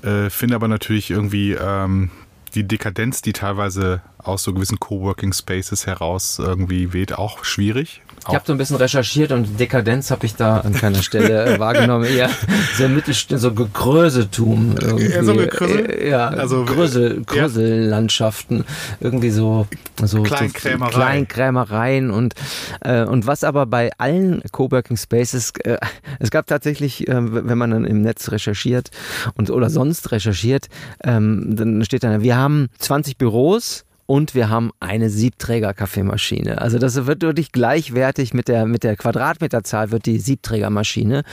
[0.04, 2.10] Äh, finde aber natürlich irgendwie ähm,
[2.56, 8.02] die Dekadenz, die teilweise aus so gewissen Coworking Spaces heraus irgendwie weht, auch schwierig.
[8.20, 11.60] ich habe so ein bisschen recherchiert und Dekadenz habe ich da an keiner Stelle äh,
[11.60, 12.06] wahrgenommen.
[12.06, 12.30] Eher
[12.78, 14.76] so Mittelstand, so Gegrösetum.
[14.80, 15.06] Irgendwie.
[15.08, 15.90] Eher so Gegrösel?
[15.90, 17.24] Äh, Ja, Also, also Grösel, ja.
[17.26, 18.64] Grösellandschaften.
[19.00, 19.68] Irgendwie so,
[20.02, 20.92] so Kleinkrämerei.
[20.92, 22.34] So Kleinkrämereien und,
[22.82, 25.78] äh, und was aber bei allen Coworking Spaces, äh,
[26.20, 28.92] es gab tatsächlich, äh, wenn man dann im Netz recherchiert
[29.36, 30.68] und oder sonst recherchiert,
[31.04, 36.62] ähm, dann steht dann, wir haben 20 Büros und wir haben eine Siebträger-Kaffeemaschine.
[36.62, 41.24] Also das wird wirklich gleichwertig mit der, mit der Quadratmeterzahl wird die Siebträgermaschine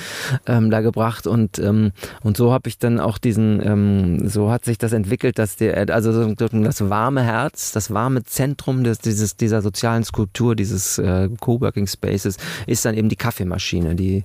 [0.46, 1.92] ähm, da gebracht und, ähm,
[2.22, 5.90] und so habe ich dann auch diesen, ähm, so hat sich das entwickelt, dass der,
[5.90, 11.28] also so das warme Herz, das warme Zentrum des, dieses, dieser sozialen Skulptur, dieses äh,
[11.40, 14.24] Coworking Spaces, ist dann eben die Kaffeemaschine, die,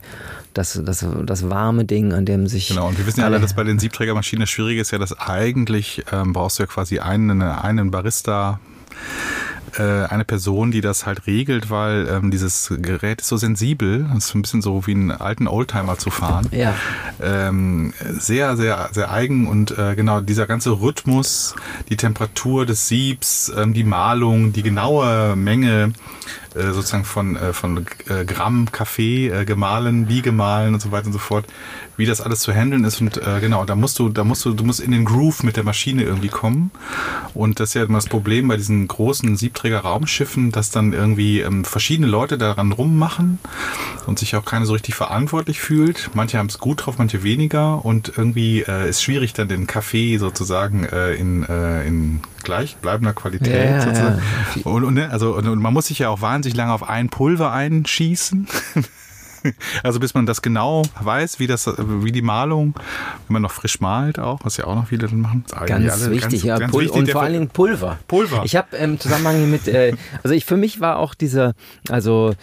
[0.53, 3.55] das, das, das warme Ding, an dem sich Genau, und wir wissen ja alle, dass
[3.55, 7.41] bei den Siebträgermaschinen das Schwierige ist ja, dass eigentlich ähm, brauchst du ja quasi einen,
[7.41, 8.43] einen Barista tā
[9.78, 14.05] äh, eine Person, die das halt regelt, weil ähm, dieses Gerät ist so sensibel.
[14.17, 16.47] Ist ein bisschen so wie einen alten Oldtimer zu fahren.
[16.51, 16.76] Ja.
[17.21, 21.55] Ähm, sehr, sehr, sehr eigen und äh, genau dieser ganze Rhythmus,
[21.89, 25.93] die Temperatur des Siebs, ähm, die Malung, die genaue Menge
[26.55, 31.07] äh, sozusagen von, äh, von äh, Gramm Kaffee äh, gemahlen, wie gemahlen und so weiter
[31.07, 31.45] und so fort,
[31.97, 34.53] wie das alles zu handeln ist und äh, genau, da musst du, da musst du,
[34.53, 36.71] du musst in den Groove mit der Maschine irgendwie kommen
[37.34, 39.36] und das ist ja immer das Problem bei diesen großen
[39.66, 43.39] Siebträger-Raumschiffen, dass dann irgendwie ähm, verschiedene Leute daran rummachen
[44.05, 46.11] und sich auch keiner so richtig verantwortlich fühlt.
[46.13, 50.18] Manche haben es gut drauf, manche weniger und irgendwie äh, ist schwierig dann den Kaffee
[50.18, 54.22] sozusagen äh, in, äh, in gleichbleibender Qualität Ja, ja, sozusagen.
[54.55, 54.72] ja.
[54.72, 57.09] Und, und, ne, also, und, und man muss sich ja auch wahnsinnig lange auf ein
[57.09, 58.47] Pulver einschießen.
[59.83, 62.73] Also bis man das genau weiß, wie das, wie die Malung,
[63.27, 65.45] wenn man noch frisch malt auch, was ja auch noch viele dann machen.
[65.65, 66.57] Ganz alle wichtig, ja.
[66.57, 67.99] ganz Pul wichtig, und vor allen Dingen Pulver.
[68.07, 68.41] Pulver.
[68.45, 69.93] Ich habe im Zusammenhang hier mit, äh,
[70.23, 71.53] also ich für mich war auch diese,
[71.89, 72.33] also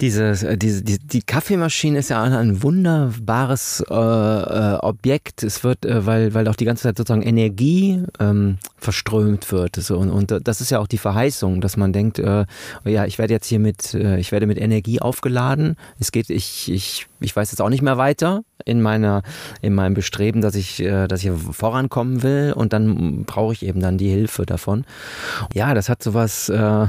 [0.00, 5.42] dieses, äh, diese, die, die Kaffeemaschine ist ja ein, ein wunderbares äh, äh, Objekt.
[5.42, 9.76] Es wird, äh, weil, weil auch die ganze Zeit sozusagen Energie ähm, verströmt wird.
[9.76, 12.44] So, und, und das ist ja auch die Verheißung, dass man denkt, äh,
[12.84, 15.76] ja, ich werde jetzt hier mit, äh, ich werde mit Energie aufgeladen.
[15.98, 19.22] Es geht, ich, ich, ich weiß jetzt auch nicht mehr weiter in meiner,
[19.62, 23.80] in meinem Bestreben, dass ich, äh, dass ich vorankommen will und dann brauche ich eben
[23.80, 24.84] dann die Hilfe davon.
[25.54, 26.86] Ja, das hat sowas, äh,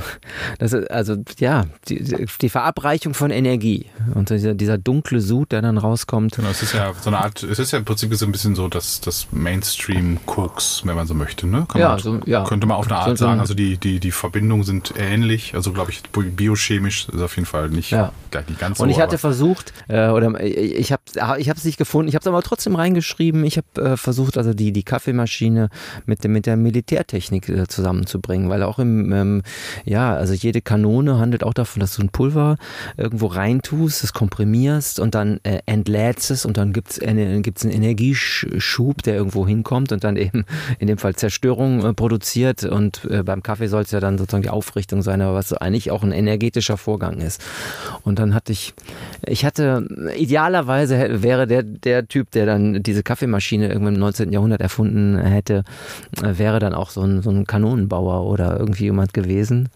[0.60, 5.78] das also ja, die, die Verabreichung von Energie und dieser, dieser dunkle Sud, der dann
[5.78, 6.36] rauskommt.
[6.38, 8.56] Genau, es ist ja so eine Art, es ist ja im Prinzip so ein bisschen
[8.56, 11.66] so das, das Mainstream-Koks, wenn man so möchte, ne?
[11.68, 12.44] Kann Ja, man, so- ja.
[12.44, 13.40] Könnte man auf eine Art so- sagen.
[13.40, 15.54] Also die, die, die Verbindungen sind ähnlich.
[15.56, 18.12] Also glaube ich, biochemisch ist auf jeden Fall nicht, Ja.
[18.32, 18.84] gleich nicht ganz so.
[18.84, 21.02] Und ich hatte versucht, äh, oder äh, ich habe
[21.40, 23.44] ich es nicht gefunden, ich habe es aber trotzdem reingeschrieben.
[23.46, 25.70] Ich habe äh, versucht, also die, die Kaffeemaschine
[26.06, 29.44] mit, mit der Militärtechnik äh, zusammenzubringen, weil auch im, ähm,
[29.86, 32.58] ja, also jede Kanone handelt auch davon, dass du ein Pulver
[32.98, 37.64] irgendwo reintust, es komprimierst und dann äh, entlädst es und dann gibt es eine, gibt's
[37.64, 40.46] einen Energieschub, der irgendwo hinkommt und dann eben
[40.80, 44.44] in dem Fall Zerstörung äh, produziert und äh, beim Kaffee soll es ja dann sozusagen
[44.44, 47.44] die Aufrichtung sein, aber was eigentlich auch ein energetischer Vorgang ist.
[48.04, 48.74] Und dann hatte ich,
[49.26, 54.32] ich hatte, idealerweise wäre der, der Typ, der dann diese Kaffeemaschine irgendwann im 19.
[54.32, 55.64] Jahrhundert erfunden hätte,
[56.22, 59.70] äh, wäre dann auch so ein, so ein Kanonenbauer oder irgendwie jemand gewesen.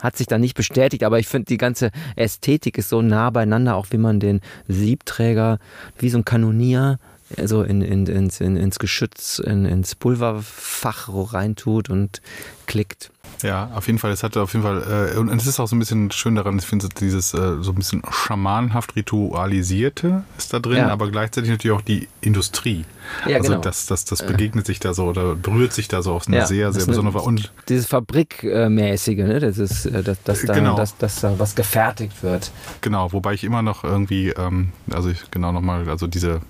[0.00, 3.76] Hat sich dann nicht bestätigt, aber ich finde, die ganze Ästhetik ist so nah beieinander,
[3.76, 5.58] auch wie man den Siebträger
[5.98, 6.98] wie so ein Kanonier
[7.44, 12.20] so in, in, ins, in, ins Geschütz, in, ins Pulverfach reintut und
[12.66, 13.10] klickt.
[13.42, 14.12] Ja, auf jeden Fall.
[14.12, 16.58] Es hatte auf jeden Fall, äh, und es ist auch so ein bisschen schön daran,
[16.58, 20.88] ich finde dieses äh, so ein bisschen schamanhaft ritualisierte ist da drin, Ja.
[20.88, 22.84] aber gleichzeitig natürlich auch die Industrie.
[23.26, 23.60] Ja, also genau.
[23.60, 26.46] das, das, das begegnet sich da so oder berührt sich da so auf eine Ja,
[26.46, 29.40] sehr, sehr besondere Und Dieses Fabrikmäßige, ne?
[29.40, 30.76] das ist, äh, dass, dass, da, Genau.
[30.76, 32.50] dass, dass da was gefertigt wird.
[32.80, 36.40] Genau, wobei ich immer noch irgendwie, ähm, also ich genau nochmal, also diese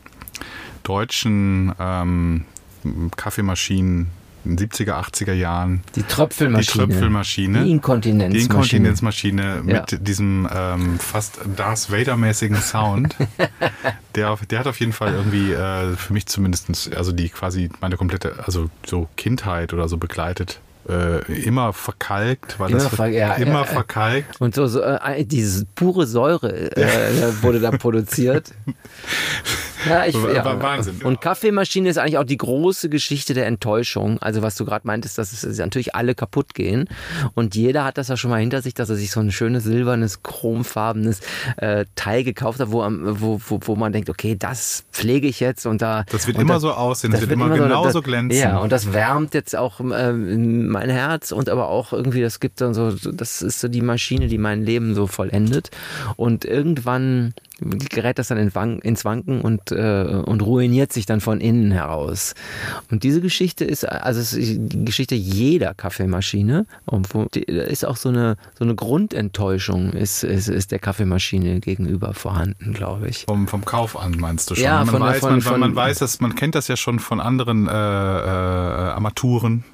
[0.84, 2.44] deutschen ähm,
[3.16, 4.08] Kaffeemaschinen
[4.46, 6.86] in den 70er, 80er Jahren, Die Tröpfelmaschine.
[6.86, 8.38] die Tröpfelmaschine, Die Inkontinenzmaschine.
[8.38, 9.80] die Inkontinenzmaschine Ja.
[9.80, 13.14] mit diesem ähm, fast Darth Vader-mäßigen Sound,
[14.14, 17.96] der, der hat auf jeden Fall irgendwie äh, für mich zumindest, also die quasi meine
[17.96, 20.60] komplette, also so Kindheit oder so begleitet.
[20.88, 24.40] Äh, immer verkalkt, weil Immer das ver- ja, immer ja, verkalkt.
[24.40, 28.52] Und so, so äh, diese pure Säure äh, wurde da produziert.
[29.88, 30.62] Ja, ich, War- ja.
[30.62, 31.00] Wahnsinn.
[31.02, 34.18] Und Kaffeemaschine ist eigentlich auch die große Geschichte der Enttäuschung.
[34.20, 36.88] Also was du gerade meintest, dass es dass natürlich alle kaputt gehen.
[37.34, 39.64] Und jeder hat das ja schon mal hinter sich, dass er sich so ein schönes
[39.64, 41.20] silbernes, chromfarbenes
[41.56, 45.66] äh, Teil gekauft hat, wo, wo, wo, wo man denkt, okay, das pflege ich jetzt
[45.66, 46.04] und da.
[46.10, 48.38] Das wird und immer da- so aussehen, das, wird immer, so- genauso das, glänzen.
[48.40, 52.60] Ja, und das wärmt jetzt auch ähm, mein Herz und aber auch irgendwie, das gibt
[52.60, 55.70] dann so, so- das ist so die Maschine, die mein Leben so vollendet.
[56.16, 61.20] Und irgendwann gerät das dann in Wank, ins Wanken und, äh, und ruiniert sich dann
[61.20, 62.34] von innen heraus.
[62.90, 66.66] Und diese Geschichte ist, also es ist die Geschichte jeder Kaffeemaschine,
[67.34, 72.12] die, da ist auch so eine, so eine Grundenttäuschung ist, ist, ist der Kaffeemaschine gegenüber
[72.12, 73.24] vorhanden, glaube ich.
[73.26, 74.64] Vom, vom Kauf an meinst du schon.
[74.64, 76.98] Ja, man, von weiß, von- man, von- man weiß das, man kennt das ja schon
[76.98, 79.64] von anderen äh, äh, Armaturen,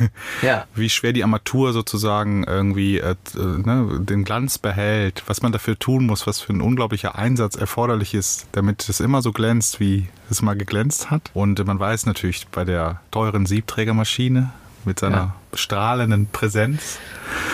[0.42, 0.64] Ja.
[0.74, 5.78] wie schwer die Armatur sozusagen irgendwie äh, äh, ne, den Glanz behält, was man dafür
[5.78, 10.08] tun muss, was für ein unglaublicher Einsatz erforderlich ist, damit es immer so glänzt, wie
[10.30, 11.30] es mal geglänzt hat.
[11.34, 14.50] Und man weiß natürlich bei der teuren Siebträgermaschine,
[14.84, 15.34] mit seiner Ja.
[15.54, 16.98] strahlenden Präsenz.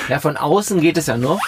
[0.08, 1.40] Ja, von außen geht es ja noch,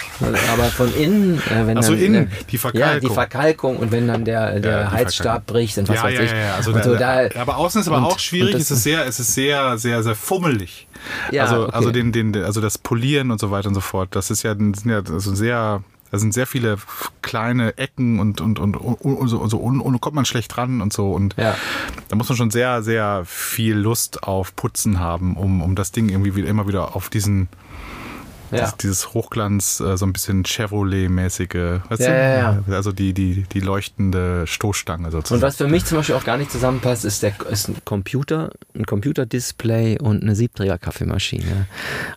[0.52, 3.08] aber von innen, äh, wenn Ach so, dann, innen, äh, die Ja, Verkalkung.
[3.08, 6.20] die Verkalkung und wenn dann der, der Ja, Heizstab bricht und was ja, weiß ja,
[6.24, 6.30] ich.
[6.32, 6.54] ja, ja.
[6.56, 8.54] Also da, so, da, aber außen ist aber und- auch schwierig.
[8.56, 10.86] Es ist sehr, es ist sehr, sehr, sehr fummelig.
[11.30, 11.72] Ja, also, okay.
[11.72, 14.10] also den, den, also das Polieren und so weiter und so fort.
[14.14, 14.54] Das ist ja,
[14.84, 16.76] ja also sehr, da sind sehr viele
[17.22, 20.80] kleine Ecken und und und, und, so, und so und, und kommt man schlecht ran
[20.80, 21.54] und so und Ja.
[22.08, 26.08] da muss man schon sehr, sehr viel Lust auf Putzen haben, um, um das Ding
[26.08, 27.48] irgendwie wieder, immer wieder auf diesen
[28.50, 28.58] ja.
[28.58, 32.12] das, dieses Hochglanz, äh, so ein bisschen Chevrolet-mäßige, weißt Ja, du?
[32.14, 32.74] ja, ja.
[32.76, 35.42] Also die, die, die leuchtende Stoßstange Und sozusagen.
[35.42, 38.86] was für mich zum Beispiel auch gar nicht zusammenpasst, ist, der, ist ein Computer, ein
[38.86, 41.66] Computerdisplay und eine Siebträger-Kaffeemaschine.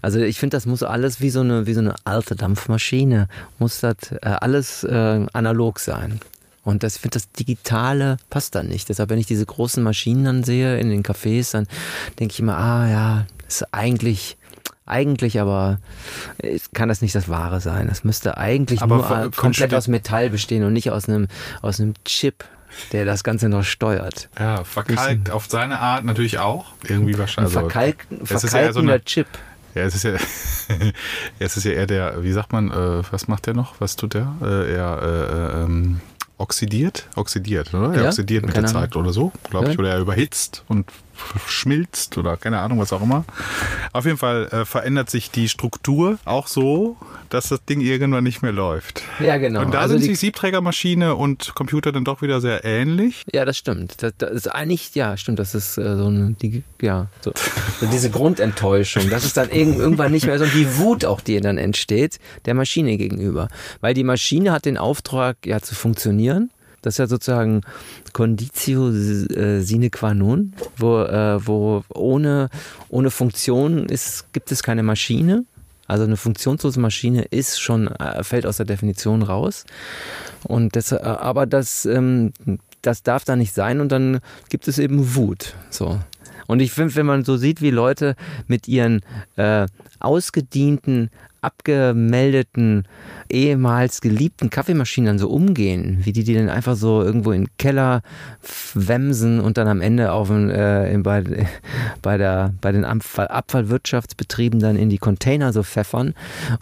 [0.01, 3.27] Also ich finde, das muss alles wie so eine, wie so eine alte Dampfmaschine,
[3.59, 6.19] muss das äh, alles äh, analog sein.
[6.63, 8.87] Und das, ich finde, das Digitale passt da nicht.
[8.87, 11.67] Deshalb, wenn ich diese großen Maschinen dann sehe in den Cafés, dann
[12.19, 14.37] denke ich immer, ah ja, ist eigentlich,
[14.85, 15.79] eigentlich aber
[16.39, 17.87] äh, kann das nicht das Wahre sein.
[17.87, 21.07] Das müsste eigentlich Aber nur von- äh, von komplett aus Metall bestehen und nicht aus
[21.07, 21.27] einem,
[21.61, 22.43] aus einem Chip,
[22.91, 24.29] der das Ganze noch steuert.
[24.39, 26.65] Ja, verkalkt auf seine Art natürlich auch.
[26.87, 27.55] Irgendwie Ein wahrscheinlich.
[27.55, 29.27] Also, verkalk, ist ja eher so verkalkender eine- Chip.
[29.75, 30.11] ja, es ist ja,
[31.39, 33.79] es ist ja eher der, wie sagt man, äh, was macht der noch?
[33.79, 34.33] Was tut der?
[34.41, 36.01] Äh, er äh, ähm,
[36.37, 37.07] oxidiert?
[37.15, 37.93] Oxidiert, oder?
[37.93, 38.65] Er Ja, oxidiert mit der.
[38.65, 39.79] Zeit oder so, glaube ich.
[39.79, 40.87] Oder er überhitzt und
[41.47, 43.25] schmilzt oder keine Ahnung, was auch immer.
[43.91, 46.97] Auf jeden Fall äh, verändert sich die Struktur auch so,
[47.29, 49.01] dass das Ding irgendwann nicht mehr läuft.
[49.19, 49.61] Ja, genau.
[49.61, 53.23] Und da Also sind die- sich Siebträgermaschine und Computer dann doch wieder sehr ähnlich.
[53.33, 54.01] Ja, das stimmt.
[54.03, 57.33] Das, das ist eigentlich, ja, stimmt, das ist äh, so eine, die, ja, so,
[57.91, 59.09] diese Grundenttäuschung.
[59.09, 62.53] Das ist dann irgend, irgendwann nicht mehr so die Wut auch, die dann entsteht, der
[62.53, 63.47] Maschine gegenüber.
[63.81, 66.49] Weil die Maschine hat den Auftrag, ja, zu funktionieren.
[66.83, 67.61] Das ist ja sozusagen
[68.11, 72.49] Conditio äh, sine qua non, wo, äh, wo ohne,
[72.89, 75.45] ohne Funktion ist, gibt es keine Maschine.
[75.87, 79.65] Also eine funktionslose Maschine ist schon, äh, fällt aus der Definition raus.
[80.43, 82.33] Und das, äh, aber das, ähm,
[82.81, 84.19] das darf da nicht sein und dann
[84.49, 85.55] gibt es eben Wut.
[85.69, 85.99] So.
[86.47, 88.15] Und ich finde, wenn man so sieht, wie Leute
[88.47, 89.01] mit ihren
[89.37, 89.67] äh,
[89.99, 91.09] ausgedienten,
[91.43, 92.87] abgemeldeten,
[93.29, 97.57] ehemals geliebten Kaffeemaschinen dann so umgehen, wie die die dann einfach so irgendwo in den
[97.57, 98.01] Keller
[98.73, 101.23] wemsen und dann am Ende auf den, äh, bei,
[102.01, 106.13] bei, der, bei den Abfall, Abfallwirtschaftsbetrieben dann in die Container so pfeffern.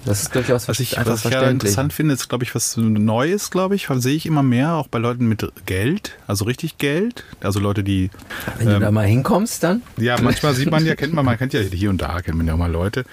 [0.05, 3.51] Das ist durchaus Was ich, was ich ja interessant finde, ist, glaube ich, was Neues,
[3.51, 7.23] glaube ich, sehe ich immer mehr, auch bei Leuten mit Geld, also richtig Geld.
[7.41, 8.09] Also Leute, die,
[8.57, 11.53] Wenn du da mal hinkommst, dann ja, manchmal sieht man ja, kennt man, man kennt
[11.53, 13.03] ja hier und da, kennt man ja auch mal Leute,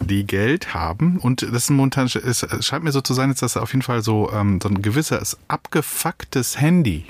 [0.00, 1.15] die Geld haben.
[1.18, 4.02] Und das ist momentan, es scheint mir so zu sein, dass das auf jeden Fall
[4.02, 7.04] so, ähm, so ein gewisses abgefucktes Handy.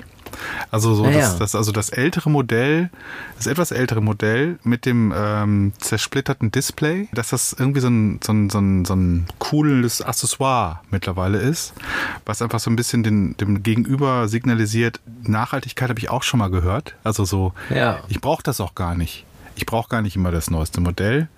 [0.71, 2.89] Also so Ja, das, das, also das ältere Modell,
[3.37, 8.33] das etwas ältere Modell mit dem ähm, zersplitterten Display, dass das irgendwie so ein, so
[8.33, 11.73] ein, so ein, so ein cooles Accessoire mittlerweile ist,
[12.25, 16.49] was einfach so ein bisschen den, dem Gegenüber signalisiert, Nachhaltigkeit habe ich auch schon mal
[16.51, 16.95] gehört.
[17.03, 17.99] Also so, Ja.
[18.09, 19.25] ich brauche das auch gar nicht.
[19.55, 21.29] Ich brauche gar nicht immer das neueste Modell.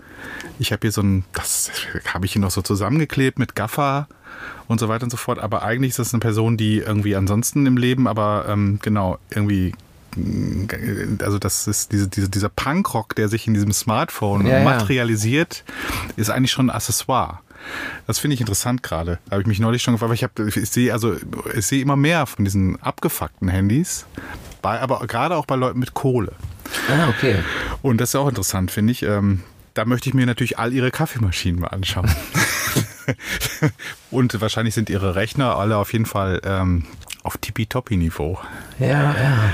[0.60, 1.72] Ich habe hier so ein, das
[2.14, 4.08] habe ich hier noch so zusammengeklebt mit Gaffer
[4.68, 5.40] und so weiter und so fort.
[5.40, 9.74] Aber eigentlich ist das eine Person, die irgendwie ansonsten im Leben, aber ähm, genau, irgendwie,
[10.16, 10.66] mm,
[11.24, 14.64] also das ist diese, diese, dieser Punkrock, der sich in diesem Smartphone Ja, ja.
[14.64, 15.64] materialisiert,
[16.16, 17.40] ist eigentlich schon ein Accessoire.
[18.08, 19.20] Das finde ich interessant gerade.
[19.26, 21.16] Da habe ich mich neulich schon gefragt, aber ich, ich sehe also,
[21.56, 24.06] ich sehe immer mehr von diesen abgefuckten Handys,
[24.62, 26.34] bei, aber gerade auch bei Leuten mit Kohle.
[26.90, 27.36] Ah, okay.
[27.82, 29.04] Und das ist auch interessant, finde ich.
[29.04, 29.42] Ähm,
[29.80, 32.14] da möchte ich mir natürlich all ihre Kaffeemaschinen mal anschauen.
[34.12, 36.84] Und wahrscheinlich sind ihre Rechner alle auf jeden Fall ähm,
[37.24, 38.38] auf Tippitoppi-Niveau.
[38.78, 39.54] Ja, ja.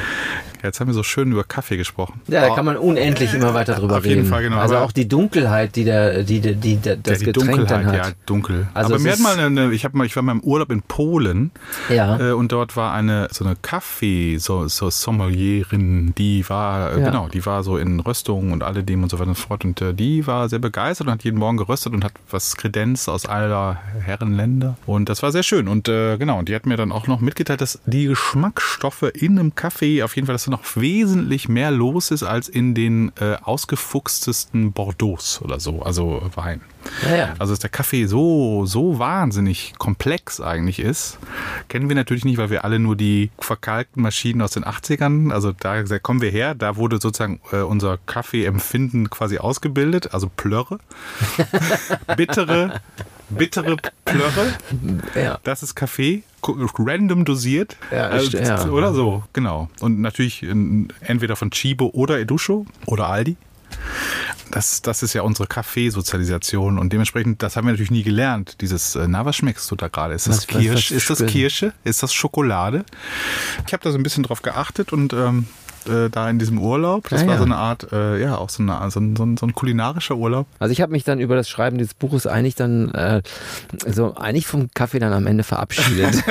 [0.66, 2.22] Jetzt haben wir so schön über Kaffee gesprochen.
[2.28, 4.16] Ja, da kann man unendlich immer weiter drüber Auf reden.
[4.18, 4.58] jeden Fall, genau.
[4.58, 7.68] Also Aber- auch die Dunkelheit, die der, die, die, die, die das ja, die Getränk
[7.68, 8.08] dann Dunkelheit, hat.
[8.10, 8.68] ja, dunkel.
[8.74, 10.82] Also Aber mir hat mal eine, ich habe mal, ich war mal im Urlaub in
[10.82, 11.52] Polen
[11.90, 12.20] Ja.
[12.20, 17.06] äh, und dort war eine so eine Kaffee so, so Sommelierin, die war äh, Ja.
[17.10, 19.82] genau, die war so in Röstungen und alledem und so weiter und so fort und
[19.82, 23.26] äh, die war sehr begeistert und hat jeden Morgen geröstet und hat was Kredenz aus
[23.26, 26.92] aller Herrenländer und das war sehr schön und äh, genau und die hat mir dann
[26.92, 30.76] auch noch mitgeteilt, dass die Geschmacksstoffe in einem Kaffee auf jeden Fall, dass da noch
[30.76, 36.62] wesentlich mehr los ist als in den äh, ausgefuchstesten Bordeaux oder so, also Wein.
[37.04, 37.34] ja, ja.
[37.40, 41.18] Also dass der Kaffee so, so wahnsinnig komplex eigentlich ist,
[41.68, 45.52] kennen wir natürlich nicht, weil wir alle nur die verkalkten Maschinen aus den 80ern, also
[45.52, 50.80] da, da kommen wir her, da wurde sozusagen äh, unser Kaffeeempfinden quasi ausgebildet, also Plörre,
[52.16, 52.80] bittere,
[53.30, 53.76] bittere
[54.06, 54.54] Plörre,
[55.16, 55.38] ja.
[55.44, 58.68] das ist Kaffee, random dosiert, Ja, st- ja.
[58.70, 59.70] oder so, genau.
[59.80, 60.54] Und natürlich äh,
[61.02, 63.36] entweder von Chibo oder Edusho oder Aldi.
[64.52, 68.62] Das, das ist ja unsere Kaffeesozialisation und dementsprechend, das haben wir natürlich nie gelernt.
[68.62, 70.14] Dieses, äh, na, was schmeckst du da gerade?
[70.14, 70.92] Ist das Was- was- Kirsch?
[70.92, 71.26] was ist das?
[71.26, 71.74] Kirsche?
[71.84, 72.86] Ist das Schokolade?
[73.68, 75.48] Ich habe da so ein bisschen drauf geachtet und ähm,
[75.88, 77.40] äh, da in diesem Urlaub, das Ah, war ja.
[77.40, 80.16] so eine Art, äh, ja, auch so, eine, so, ein, so, ein, so ein kulinarischer
[80.16, 80.48] Urlaub.
[80.60, 83.22] Also ich habe mich dann über das Schreiben dieses Buches eigentlich dann äh,
[83.88, 86.16] so eigentlich vom Kaffee dann am Ende verabschiedet.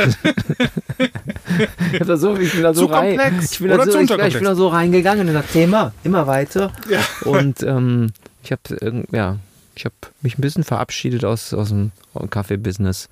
[1.93, 4.45] ich, da so, ich bin da so rein, ich bin da so, ich, ich bin
[4.45, 6.73] da so reingegangen und das Thema immer weiter.
[6.89, 7.01] Ja.
[7.29, 9.37] Und ähm, ich habe ja,
[9.75, 11.93] ich habe mich ein bisschen verabschiedet aus aus dem
[12.31, 13.09] Kaffee-Business.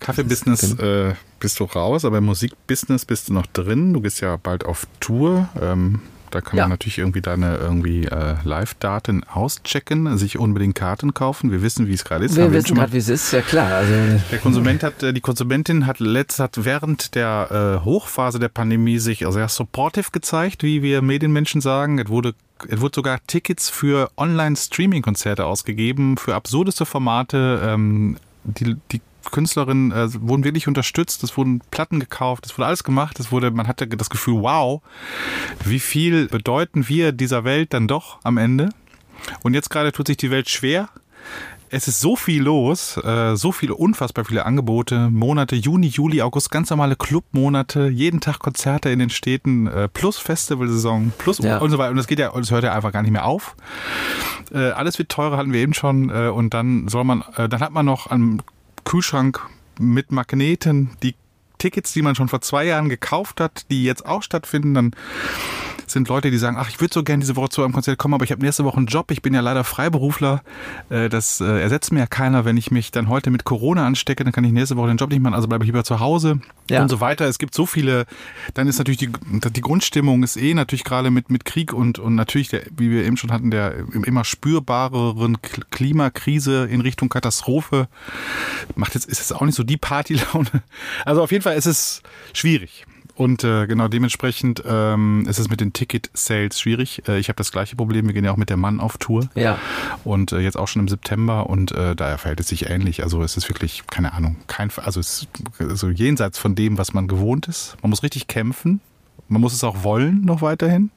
[0.00, 3.92] Kaffeebusiness äh, bist du raus, aber im Musikbusiness bist du noch drin.
[3.92, 5.48] Du gehst ja bald auf Tour.
[5.60, 6.00] Ähm,
[6.30, 6.64] da kann Ja.
[6.64, 11.50] man natürlich irgendwie deine irgendwie äh, Live-Daten auschecken, sich unbedingt Karten kaufen.
[11.50, 12.36] Wir wissen, wie es gerade ist.
[12.36, 13.72] Wir Haben wissen gerade, wie es ist, ja klar.
[13.74, 13.92] Also
[14.30, 18.98] der Konsument hat, äh, die Konsumentin hat letzt hat während der äh, Hochphase der Pandemie
[18.98, 21.98] sich sehr supportive gezeigt, wie wir Medienmenschen sagen.
[21.98, 22.34] Es wurde,
[22.68, 27.60] es wurde sogar Tickets für Online-Streaming-Konzerte ausgegeben, für absurdeste Formate.
[27.64, 29.00] Ähm, die, die
[29.30, 33.50] Künstlerinnen äh, wurden wirklich unterstützt, es wurden Platten gekauft, es wurde alles gemacht, es wurde,
[33.50, 34.82] man hatte das Gefühl, wow,
[35.64, 38.70] wie viel bedeuten wir dieser Welt dann doch am Ende.
[39.42, 40.88] Und jetzt gerade tut sich die Welt schwer.
[41.72, 46.50] Es ist so viel los, äh, so viele, unfassbar viele Angebote, Monate, Juni, Juli, August,
[46.50, 51.58] ganz normale Clubmonate, jeden Tag Konzerte in den Städten, äh, plus Festivalsaison, plus Ja.
[51.58, 51.90] und so weiter.
[51.92, 53.54] Und das geht ja, das hört ja einfach gar nicht mehr auf.
[54.52, 56.10] Äh, alles wird teurer, hatten wir eben schon.
[56.10, 58.40] Und dann soll man, dann hat man noch am
[58.90, 59.46] Kühlschrank
[59.78, 60.90] mit Magneten.
[61.04, 61.14] Die
[61.58, 64.96] Tickets, die man schon vor zwei Jahren gekauft hat, die jetzt auch stattfinden, dann
[65.92, 68.14] sind Leute, die sagen, ach, ich würde so gerne diese Woche zu einem Konzert kommen,
[68.14, 70.42] aber ich habe nächste Woche einen Job, ich bin ja leider Freiberufler,
[70.88, 74.24] Äh, das äh, ersetzt mir ja keiner, wenn ich mich dann heute mit Corona anstecke,
[74.24, 76.40] dann kann ich nächste Woche den Job nicht machen, also bleibe ich lieber zu Hause
[76.70, 76.82] Ja.
[76.82, 77.26] und so weiter.
[77.26, 78.06] Es gibt so viele,
[78.54, 79.10] dann ist natürlich die,
[79.54, 83.04] die Grundstimmung ist eh natürlich gerade mit, mit Krieg und, und natürlich, der, wie wir
[83.04, 83.74] eben schon hatten, der
[84.04, 85.38] immer spürbareren
[85.70, 87.88] Klimakrise in Richtung Katastrophe
[88.76, 90.50] macht jetzt, ist jetzt auch nicht so die Partylaune.
[91.04, 92.86] Also auf jeden Fall ist es schwierig.
[93.20, 97.02] Und äh, genau dementsprechend ähm, ist es mit den Ticket-Sales schwierig.
[97.06, 98.06] Äh, ich habe das gleiche Problem.
[98.06, 99.28] Wir gehen ja auch mit der Mann auf Tour.
[99.34, 99.58] ja.
[100.04, 103.02] Und äh, jetzt auch schon im September und äh, daher verhält es sich ähnlich.
[103.02, 106.94] Also es ist wirklich, keine Ahnung, kein, also es ist so jenseits von dem, was
[106.94, 107.76] man gewohnt ist.
[107.82, 108.80] Man muss richtig kämpfen.
[109.28, 110.90] Man muss es auch wollen noch weiterhin.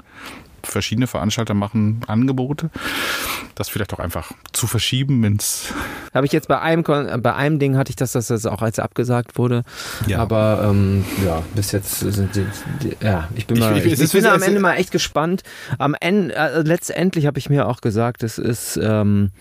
[0.65, 2.69] Verschiedene Veranstalter machen Angebote.
[3.55, 5.73] Das vielleicht auch einfach zu verschieben ins
[6.13, 8.61] Habe ich jetzt bei einem Kon- bei einem Ding hatte ich das, dass das auch
[8.61, 9.63] als abgesagt wurde.
[10.07, 10.19] Ja.
[10.19, 12.45] Aber ähm, ja, bis jetzt sind die,
[12.81, 14.91] die ja, ich bin Ich- mal, ich- ich, ich, ist- bin am Ende mal echt
[14.91, 15.43] gespannt.
[15.77, 19.31] Am Ende, äh, letztendlich habe ich mir auch gesagt, es ist ähm,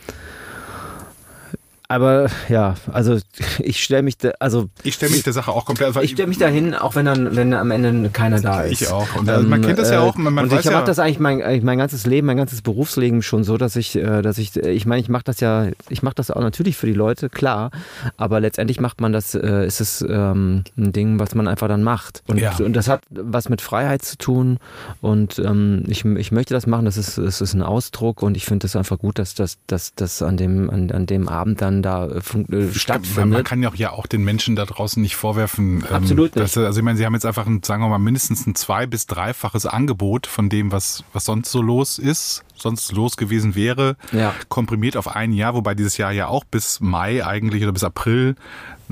[1.92, 3.18] aber ja, also
[3.58, 5.94] ich stelle mich, da, also Ich stelle mich der Sache auch komplett.
[6.02, 8.82] ich stelle mich dahin, auch wenn dann, wenn am Ende keiner da ist.
[8.82, 9.14] Ich auch.
[9.16, 11.18] Und, also, man kennt das ja auch, man- man und ich ja- mache das eigentlich
[11.20, 14.56] mein, eigentlich mein ganzes Leben, mein ganzes Berufsleben schon so, dass ich, äh, dass ich,
[14.56, 17.70] ich meine, ich mache das ja, ich mache das auch natürlich für die Leute, klar,
[18.16, 21.82] aber letztendlich macht man das, äh, ist es ähm, ein Ding, was man einfach dann
[21.82, 22.22] macht.
[22.26, 22.54] Und, Ja.
[22.64, 24.58] und das hat was mit Freiheit zu tun.
[25.00, 26.84] Und ähm, ich, ich möchte das machen.
[26.84, 29.94] Das ist, es ist ein Ausdruck und ich finde es einfach gut, dass das, dass
[29.94, 33.44] das an dem, an, an dem Abend dann da äh, äh, Man, man stattfindet.
[33.44, 35.84] kann ja auch, ja auch den Menschen da draußen nicht vorwerfen.
[35.88, 36.36] ähm, Absolut nicht.
[36.36, 38.86] Dass, also ich meine, sie haben jetzt einfach, ein, sagen wir mal, mindestens ein zwei-
[38.86, 43.96] bis dreifaches Angebot von dem, was, was sonst so los ist, sonst los gewesen wäre,
[44.12, 44.34] Ja.
[44.48, 48.36] komprimiert auf ein Jahr, wobei dieses Jahr ja auch bis Mai eigentlich oder bis April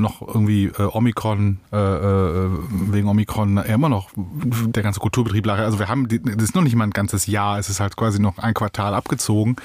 [0.01, 2.49] noch irgendwie äh, Omikron, äh, äh,
[2.91, 5.59] wegen Omikron ja immer noch der ganze Kulturbetrieb lag.
[5.59, 7.97] Also wir haben, die- das ist noch nicht mal ein ganzes Jahr, es ist halt
[7.97, 9.57] quasi noch ein Quartal abgezogen.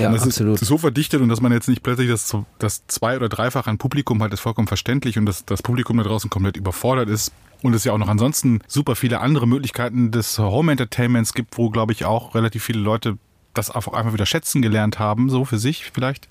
[0.00, 0.60] Ja, und das absolut.
[0.60, 3.78] ist so verdichtet und dass man jetzt nicht plötzlich das, das zwei- oder dreifach an
[3.78, 7.32] Publikum hat, ist vollkommen verständlich und dass das Publikum da draußen komplett überfordert ist.
[7.62, 11.70] Und es ja auch noch ansonsten super viele andere Möglichkeiten des Home Entertainments gibt, wo,
[11.70, 13.18] glaube ich, auch relativ viele Leute
[13.54, 16.28] das einfach einfach wieder schätzen gelernt haben, so für sich vielleicht.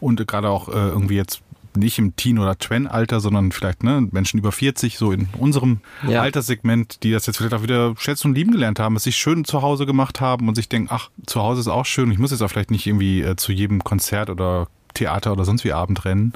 [0.00, 1.42] Und gerade auch äh, irgendwie jetzt
[1.76, 6.22] nicht im Teen- oder Twen-Alter, sondern vielleicht ne, Menschen über 40, so in unserem Ja.
[6.22, 9.44] Alterssegment, die das jetzt vielleicht auch wieder schätzen und lieben gelernt haben, es sich schön
[9.44, 12.30] zu Hause gemacht haben und sich denken, ach, zu Hause ist auch schön, ich muss
[12.30, 16.04] jetzt auch vielleicht nicht irgendwie äh, zu jedem Konzert oder Theater oder sonst wie Abend
[16.04, 16.32] rennen.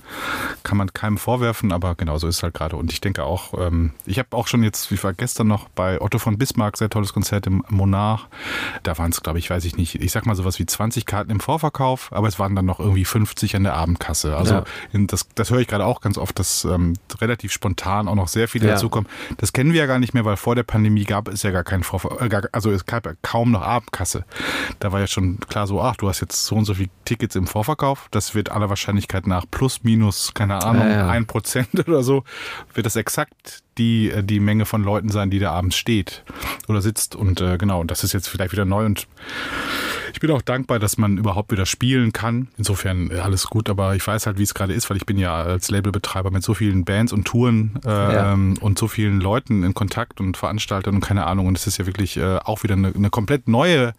[0.62, 2.76] Kann man keinem vorwerfen, aber genau so ist es halt gerade.
[2.76, 6.00] Und ich denke auch, ähm, ich habe auch schon jetzt, wie war gestern noch bei
[6.00, 8.26] Otto von Bismarck, sehr tolles Konzert im Monarch.
[8.82, 11.30] Da waren es, glaube ich, weiß ich nicht, ich sag mal sowas wie 20 Karten
[11.30, 14.36] im Vorverkauf, aber es waren dann noch irgendwie 50 an der Abendkasse.
[14.36, 14.64] Also Ja.
[14.92, 18.28] in, das, das höre ich gerade auch ganz oft, dass ähm, relativ spontan auch noch
[18.28, 18.74] sehr viele Ja.
[18.74, 19.08] dazukommen.
[19.38, 21.64] Das kennen wir ja gar nicht mehr, weil vor der Pandemie gab es ja gar
[21.64, 24.24] keinen Vorver äh, also es gab ja kaum noch Abendkasse.
[24.80, 27.36] Da war ja schon klar so, ach, du hast jetzt so und so viele Tickets
[27.36, 28.08] im Vorverkauf.
[28.10, 31.08] Das wird wird aller Wahrscheinlichkeit nach plus minus, keine Ahnung, Ja, ja.
[31.08, 32.24] ein Prozent oder so,
[32.74, 36.24] wird das exakt die, äh, die Menge von Leuten sein, die da abends steht
[36.68, 37.14] oder sitzt.
[37.16, 39.06] Und äh, genau, und das ist jetzt vielleicht wieder neu und
[40.12, 42.48] ich bin auch dankbar, dass man überhaupt wieder spielen kann.
[42.56, 45.18] Insofern äh, alles gut, aber ich weiß halt, wie es gerade ist, weil ich bin
[45.18, 48.32] ja als Labelbetreiber mit so vielen Bands und Touren äh, Ja.
[48.32, 51.46] ähm, und so vielen Leuten in Kontakt und Veranstaltern und keine Ahnung.
[51.46, 53.92] Und es ist ja wirklich äh, auch wieder eine, eine komplett neue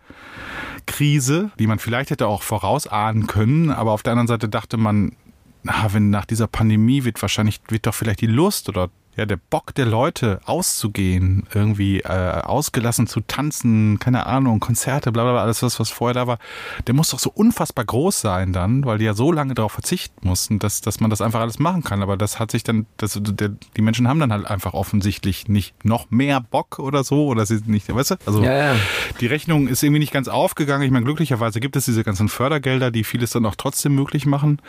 [0.87, 5.13] Krise, die man vielleicht hätte auch vorausahnen können, aber auf der anderen Seite dachte man,
[5.61, 8.89] na, wenn nach dieser Pandemie wird wahrscheinlich, wird doch vielleicht die Lust oder
[9.19, 15.23] ja, der Bock der Leute auszugehen, irgendwie äh, ausgelassen zu tanzen, keine Ahnung, Konzerte, bla
[15.23, 16.39] bla bla, alles was, was vorher da war,
[16.87, 20.25] der muss doch so unfassbar groß sein dann, weil die ja so lange darauf verzichten
[20.25, 22.01] mussten, dass, dass man das einfach alles machen kann.
[22.01, 25.83] Aber das hat sich dann, das, der, die Menschen haben dann halt einfach offensichtlich nicht
[25.83, 28.15] noch mehr Bock oder so, oder sie nicht, weißt du?
[28.25, 28.75] Also Ja, ja.
[29.19, 30.83] die Rechnung ist irgendwie nicht ganz aufgegangen.
[30.83, 34.61] Ich meine, glücklicherweise gibt es diese ganzen Fördergelder, die vieles dann auch trotzdem möglich machen.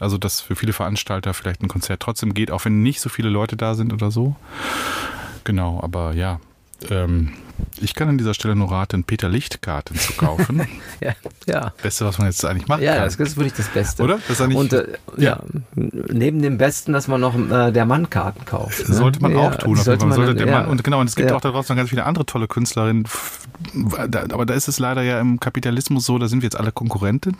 [0.00, 3.28] Also, dass für viele Veranstalter vielleicht ein Konzert trotzdem geht, auch wenn nicht so viele
[3.28, 4.36] Leute da sind oder so.
[5.44, 6.40] Genau, aber ja.
[6.90, 7.32] Ähm,
[7.80, 10.66] ich kann an dieser Stelle nur raten, Peter Licht-Karten zu kaufen.
[11.00, 11.12] Ja,
[11.46, 11.72] ja.
[11.82, 13.04] Beste, was man jetzt eigentlich machen Ja, kann.
[13.04, 14.02] das ist wirklich das Beste.
[14.02, 14.20] Oder?
[14.26, 14.86] Das eigentlich- Und äh,
[15.18, 15.38] ja.
[15.38, 15.42] ja.
[15.74, 18.88] neben dem Besten, dass man noch äh, der Mann Karten kauft.
[18.88, 18.94] ne?
[18.94, 19.76] Sollte man ja, auch tun.
[19.76, 19.96] jeden Fall.
[19.98, 20.50] Man sollte dann-.
[20.50, 23.04] Mann, und genau, und es gibt auch da draußen noch ganz viele andere tolle Künstlerinnen.
[24.32, 27.36] Aber da ist es leider ja im Kapitalismus so, da sind wir jetzt alle Konkurrenten.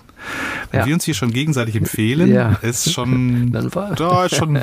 [0.71, 3.51] Wenn wir uns hier schon gegenseitig empfehlen, ist schon,
[3.97, 4.59] da ist schon,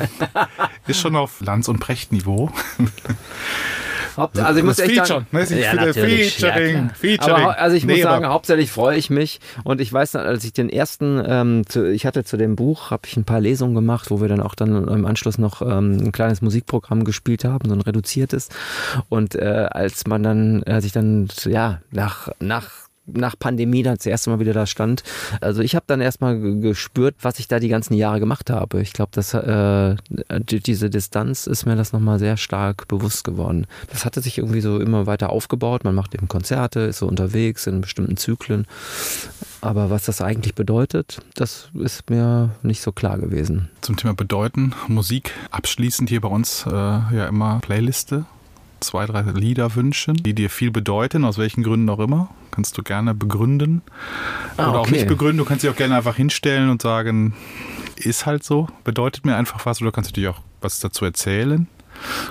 [0.86, 2.50] ist schon auf Lanz- und Precht-Niveau.
[4.16, 5.46] Also ich muss Das echt sagen, ne?
[5.74, 6.94] Natürlich, Featuring, klar.
[6.94, 7.34] Featuring.
[7.44, 10.52] Aber, also ich muss Nee, sagen, hauptsächlich freue ich mich und ich weiß, als ich
[10.52, 14.10] den ersten, ähm, zu, ich hatte zu dem Buch, habe ich ein paar Lesungen gemacht,
[14.10, 17.74] wo wir dann auch dann im Anschluss noch ähm, ein kleines Musikprogramm gespielt haben, so
[17.74, 18.50] ein reduziertes
[19.08, 22.68] und äh, als man dann, als ich dann, ja, nach, nach
[23.06, 25.02] nach Pandemie dann das erste Mal wieder da stand.
[25.40, 28.80] Also ich habe dann erstmal ge- gespürt, was ich da die ganzen Jahre gemacht habe.
[28.80, 33.66] Ich glaube, äh, die- diese Distanz ist mir das nochmal sehr stark bewusst geworden.
[33.90, 35.84] Das hatte sich irgendwie so immer weiter aufgebaut.
[35.84, 38.66] Man macht eben Konzerte, ist so unterwegs in bestimmten Zyklen.
[39.60, 43.68] Aber was das eigentlich bedeutet, das ist mir nicht so klar gewesen.
[43.80, 48.24] Zum Thema Bedeuten, Musik, abschließend hier bei uns äh, ja immer Playliste.
[48.82, 52.30] Zwei, drei Lieder wünschen, die dir viel bedeuten, aus welchen Gründen auch immer.
[52.50, 53.82] Kannst du gerne begründen.
[54.56, 54.96] Ah, Oder auch okay.
[54.96, 55.38] nicht begründen.
[55.38, 57.34] Du kannst dich auch gerne einfach hinstellen und sagen,
[57.96, 59.80] ist halt so, bedeutet mir einfach was.
[59.80, 61.68] Oder kannst du dir auch was dazu erzählen,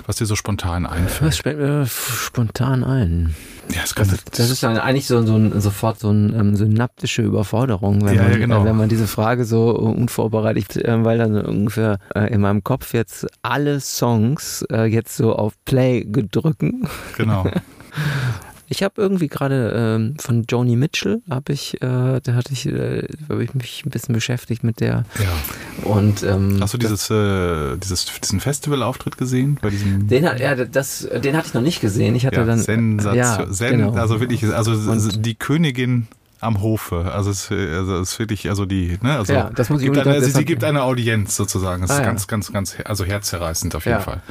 [0.06, 1.30] was dir so spontan einfällt.
[1.30, 3.34] Was fällt mir spontan ein?
[3.74, 6.56] Ja, es kann, Das, das ist dann eigentlich so, so ein, sofort so eine ähm,
[6.56, 8.62] synaptische Überforderung, wenn, Ja, man, ja, genau.
[8.62, 12.92] äh, wenn man diese Frage so unvorbereitet, äh, weil dann ungefähr äh, in meinem Kopf
[12.94, 16.86] jetzt alle Songs äh, jetzt so auf Play gedrücken.
[17.16, 17.46] genau.
[18.72, 23.06] Ich habe irgendwie gerade ähm, von Joni Mitchell habe ich, äh, da hatte ich, äh,
[23.28, 25.84] habe ich mich ein bisschen beschäftigt mit der Ja.
[25.90, 29.58] und ähm, Hast du dieses, äh, dieses, diesen Festivalauftritt gesehen?
[29.60, 32.14] Bei diesem den hat, ja, das, den hatte ich noch nicht gesehen.
[32.14, 33.14] Ich hatte ja, dann Sensation.
[33.16, 33.92] ja, Sen, genau.
[33.92, 36.06] Also wirklich, also Und- die Königin
[36.42, 37.12] am Hofe.
[37.12, 39.98] Also es, also es ist wirklich, also die, ne, also, Ja, das muss ich gibt
[39.98, 41.82] eine, also sie gibt eine Audienz sozusagen.
[41.82, 42.06] Das Ah, ist ja.
[42.06, 44.02] ganz, ganz, ganz, also herzerreißend auf jeden Ja.
[44.02, 44.22] Fall.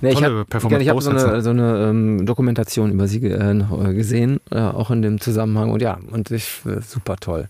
[0.00, 3.26] Nee, ich Tolle habe Performance, ich hab so eine, so eine ähm, Dokumentation über sie
[3.26, 5.70] äh, gesehen, äh, auch in dem Zusammenhang.
[5.70, 7.48] Und ja, und ich äh, super toll.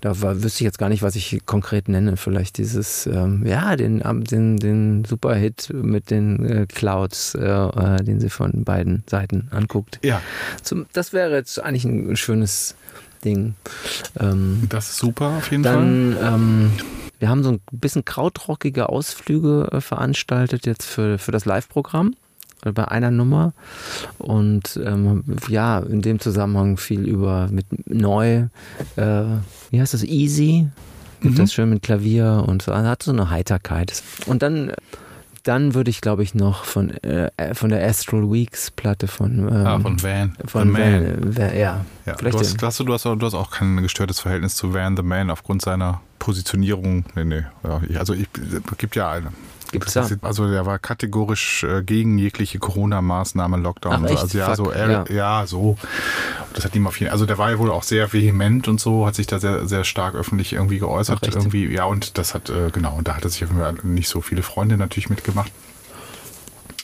[0.00, 2.16] Da war, wüsste ich jetzt gar nicht, was ich konkret nenne.
[2.16, 8.30] Vielleicht dieses, ähm, ja, den, den, den Superhit mit den äh, Clouds, äh, den sie
[8.30, 9.98] von beiden Seiten anguckt.
[10.04, 10.20] Ja,
[10.62, 12.76] Zum, das wäre jetzt eigentlich ein schönes
[13.24, 13.54] Ding.
[14.20, 15.72] Ähm, das ist super auf jeden Fall.
[15.74, 16.70] dann, ähm,
[17.18, 22.14] wir haben so ein bisschen krautrockige Ausflüge äh, veranstaltet jetzt für, für das Live-Programm
[22.64, 23.52] äh, bei einer Nummer
[24.18, 28.46] und ähm, ja, in dem Zusammenhang viel über mit neu,
[28.96, 29.22] äh,
[29.70, 30.66] wie heißt das, Easy,
[31.20, 31.38] gibt Mhm.
[31.38, 34.02] das schön mit Klavier und so, also hat so eine Heiterkeit.
[34.26, 34.72] Und dann
[35.44, 39.66] dann würde ich, glaube ich, noch von, äh, von der Astral Weeks Platte von, ähm,
[39.66, 40.36] ah, von Van.
[40.46, 41.04] von The Man.
[41.22, 43.50] Van, Van, ja, Ja, vielleicht du, hast, hast du, du, hast, auch- du hast auch
[43.50, 47.04] kein gestörtes Verhältnis zu Van the Man aufgrund seiner Positionierung.
[47.14, 47.42] Nee, nee.
[47.62, 49.28] Ja, ich- also ich, es gibt ja eine.
[49.80, 50.08] Gibt's da?
[50.22, 54.04] Also der war kategorisch äh, gegen jegliche Corona-Maßnahmen, Lockdown.
[54.04, 54.16] Ach, so.
[54.18, 55.04] Also ja, Fuck, so, er, ja.
[55.10, 55.46] ja.
[55.46, 55.76] so.
[56.54, 59.06] Das hat ihm auf jeden Also der war ja wohl auch sehr vehement und so,
[59.06, 61.18] hat sich da sehr, sehr stark öffentlich irgendwie geäußert.
[61.22, 63.44] Ach, irgendwie, ja, und das hat, äh, genau, und da hat er sich
[63.82, 65.50] nicht so viele Freunde natürlich mitgemacht.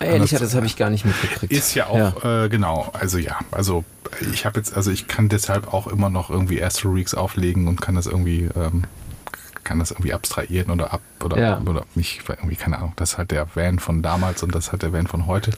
[0.03, 1.53] Ehrlich, das- das habe ich gar nicht mitgekriegt.
[1.53, 3.85] Ist ja auch, Äh, genau, also ja, also
[4.33, 7.83] ich habe jetzt, also ich kann deshalb auch immer noch irgendwie Astro Weeks auflegen und
[7.83, 8.85] kann das irgendwie, ähm,
[9.65, 11.61] kann das irgendwie abstrahieren oder ab oder, Ja.
[11.61, 12.93] oder mich irgendwie, keine Ahnung.
[12.97, 15.53] Das ist halt der Van von damals und das ist halt der Van von heute.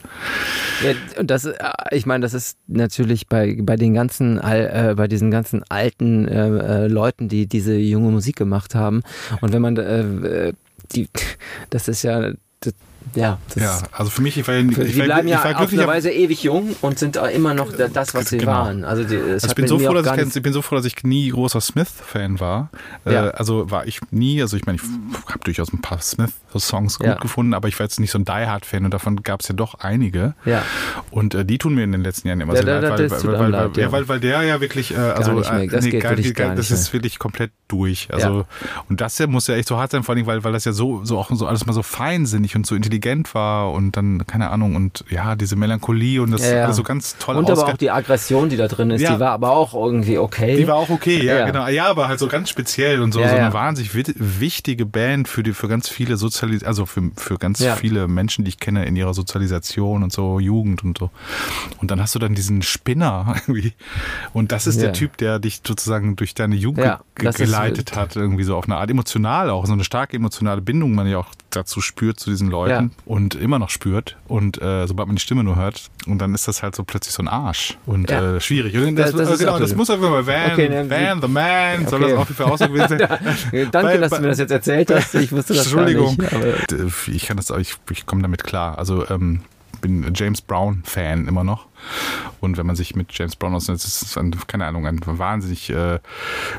[0.83, 1.55] Ja, und das, äh,
[1.91, 6.47] ich meine, das ist natürlich bei, bei den ganzen, äh, bei diesen ganzen alten äh,
[6.83, 9.03] äh, Leuten, die diese junge Musik gemacht haben.
[9.41, 10.01] Und wenn man, äh,
[10.49, 10.53] äh,
[10.93, 11.07] die,
[11.69, 12.73] das ist ja, das,
[13.15, 15.51] ja, das Ja, also für mich, ich war, ich die war, bleiben ich ja war
[15.51, 15.79] auf glücklich.
[15.81, 18.51] eine Weise ewig jung und sind auch immer noch da- das, was sie Genau.
[18.51, 18.83] waren.
[18.85, 20.85] Also, die, Also ich bin, so froh, dass ich, nichts- ich bin so froh, dass
[20.85, 22.69] ich nie großer Smith-Fan war.
[23.05, 23.27] Ja.
[23.27, 24.83] Äh, also war ich nie, also ich meine, ich
[25.29, 27.15] habe durchaus ein paar Smith-Songs gut Ja.
[27.15, 29.55] gefunden, aber ich war jetzt nicht so ein Die Hard-Fan und davon gab es ja
[29.55, 30.33] doch einige.
[30.45, 30.63] Ja.
[31.11, 34.09] Und äh, die tun mir in den letzten Jahren immer Ja, sehr leid, weil, weil,
[34.09, 34.39] weil, ja, ja.
[34.39, 35.67] der ja wirklich, äh, also mehr.
[35.67, 38.07] Das geht gar, wirklich gar das ist wirklich komplett durch.
[38.11, 38.45] Also
[38.89, 40.71] und das ja muss ja echt so hart sein, vor allem, weil, weil das ja
[40.71, 42.92] so, so auch so alles mal so feinsinnig und so intelligent
[43.33, 46.63] war und dann, keine Ahnung, und ja, diese Melancholie und das Ja, ja.
[46.65, 49.13] alles so ganz toll Und aber auch die Aggression, die da drin ist, Ja.
[49.15, 50.55] die war aber auch irgendwie okay.
[50.57, 51.67] die war auch okay, ja, genau.
[51.67, 53.93] Ja, aber halt so ganz speziell und so, so eine wahnsinnig
[54.39, 58.49] wichtige Band für die, für ganz viele Sozialis also für, für ganz viele Menschen, die
[58.49, 61.09] ich kenne in ihrer Sozialisation und so, Jugend und so.
[61.79, 63.73] Und dann hast du dann diesen Spinner irgendwie.
[64.33, 66.83] Und das ist der Typ, der dich sozusagen durch deine Jugend
[67.15, 70.15] ge das ist- geleitet hat, irgendwie so auf eine Art emotional auch, so eine starke
[70.17, 72.82] emotionale Bindung man ja auch dazu spürt zu diesen Leuten Ja.
[73.05, 74.17] Und immer noch spürt.
[74.27, 77.13] Und äh, sobald man die Stimme nur hört, und dann ist das halt so plötzlich
[77.13, 77.77] so ein Arsch.
[77.85, 78.35] Und Ja.
[78.35, 78.75] äh, schwierig.
[78.77, 81.27] Und das, Das- das ist genau, das muss einfach mal Van, Okay, ne, Van, the
[81.27, 82.11] Man, soll Okay.
[82.11, 83.69] das auf jeden Fall auch so gewesen sein.
[83.71, 85.15] Danke, Weil- dass du mir das jetzt erzählt hast.
[85.15, 86.17] Ich wusste das gar Entschuldigung.
[86.17, 86.71] nicht.
[86.71, 88.77] D- Ich kann das, ich, ich komme damit klar.
[88.77, 89.41] Also ähm,
[89.83, 91.67] bin James Brown Fan immer noch.
[92.39, 95.69] Und wenn man sich mit James Brown auseinandersetzt, ist es ein, keine Ahnung, ein wahnsinnig,
[95.69, 95.99] äh,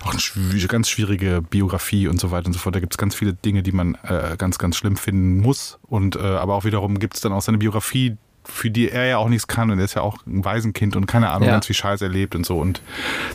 [0.05, 2.77] auch eine ganz schwierige Biografie und so weiter und so fort.
[2.77, 5.79] Da gibt es ganz viele Dinge, die man äh, ganz, ganz schlimm finden muss.
[5.83, 9.17] Und äh, aber auch wiederum gibt es dann auch seine Biografie, für die er ja
[9.17, 11.55] auch nichts kann und er ist ja auch ein Waisenkind und keine Ahnung, Ja.
[11.55, 12.83] ganz viel Scheiß erlebt und so und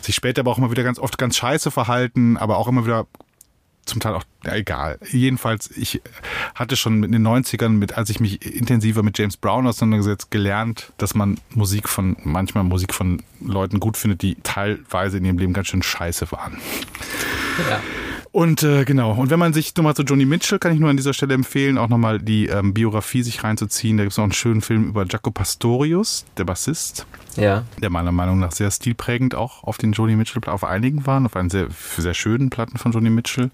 [0.02, 3.08] sich später aber auch immer wieder ganz oft ganz scheiße verhalten, aber auch immer wieder
[3.90, 5.00] zum Teil auch, ja, egal.
[5.12, 6.02] Jedenfalls, ich
[6.56, 10.94] hatte schon in den 90ern, mit, als ich mich intensiver mit James Brown auseinandergesetzt, gelernt,
[10.98, 15.54] dass man Musik von, manchmal Musik von Leuten gut findet, die teilweise in ihrem Leben
[15.54, 16.58] ganz schön scheiße waren.
[17.70, 17.80] ja.
[18.32, 20.98] Und äh, genau, und wenn man sich nochmal zu Johnny Mitchell, kann ich nur an
[20.98, 23.98] dieser Stelle empfehlen, auch nochmal die ähm, Biografie sich reinzuziehen.
[23.98, 27.64] Da gibt es noch einen schönen Film über Jaco Pastorius, der Bassist, ja.
[27.82, 31.36] der meiner Meinung nach sehr stilprägend auch auf den Johnny Mitchell, auf einigen waren, auf
[31.36, 31.68] einen sehr,
[31.98, 33.50] sehr schönen Platten von Johnny Mitchell.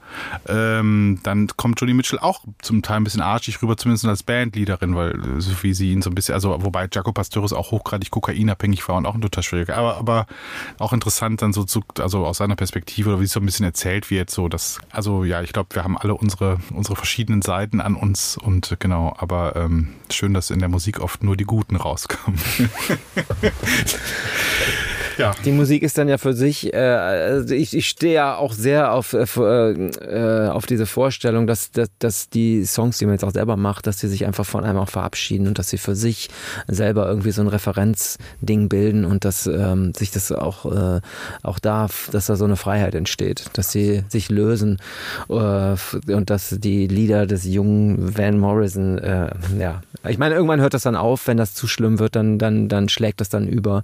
[0.47, 4.95] Ähm, dann kommt Johnny Mitchell auch zum Teil ein bisschen arschig rüber, zumindest als Bandleaderin,
[4.95, 8.11] weil äh, so wie sie ihn so ein bisschen, also wobei Jaco Pastorius auch hochgradig
[8.11, 10.27] kokainabhängig war und auch ein total schwieriger, aber, aber
[10.79, 13.65] auch interessant dann so zu, also aus seiner Perspektive oder wie es so ein bisschen
[13.65, 17.81] erzählt wird, so dass, also ja, ich glaube, wir haben alle unsere, unsere verschiedenen Seiten
[17.81, 21.45] an uns und äh, genau, aber ähm, schön, dass in der Musik oft nur die
[21.45, 22.39] Guten rauskommen.
[25.17, 25.33] ja.
[25.43, 28.91] Die Musik ist dann ja für sich, äh, also ich, ich stehe ja auch sehr
[28.91, 33.31] auf, äh, äh, auf diese Vorstellung, dass, dass, dass die Songs, die man jetzt auch
[33.31, 36.29] selber macht, dass sie sich einfach von einem auch verabschieden und dass sie für sich
[36.67, 41.01] selber irgendwie so ein Referenzding bilden und dass ähm, sich das auch, äh,
[41.43, 44.77] auch darf, dass da so eine Freiheit entsteht, dass sie sich lösen
[45.29, 50.73] äh, und dass die Lieder des jungen Van Morrison, äh, ja, ich meine, irgendwann hört
[50.73, 53.83] das dann auf, wenn das zu schlimm wird, dann, dann, dann schlägt das dann über.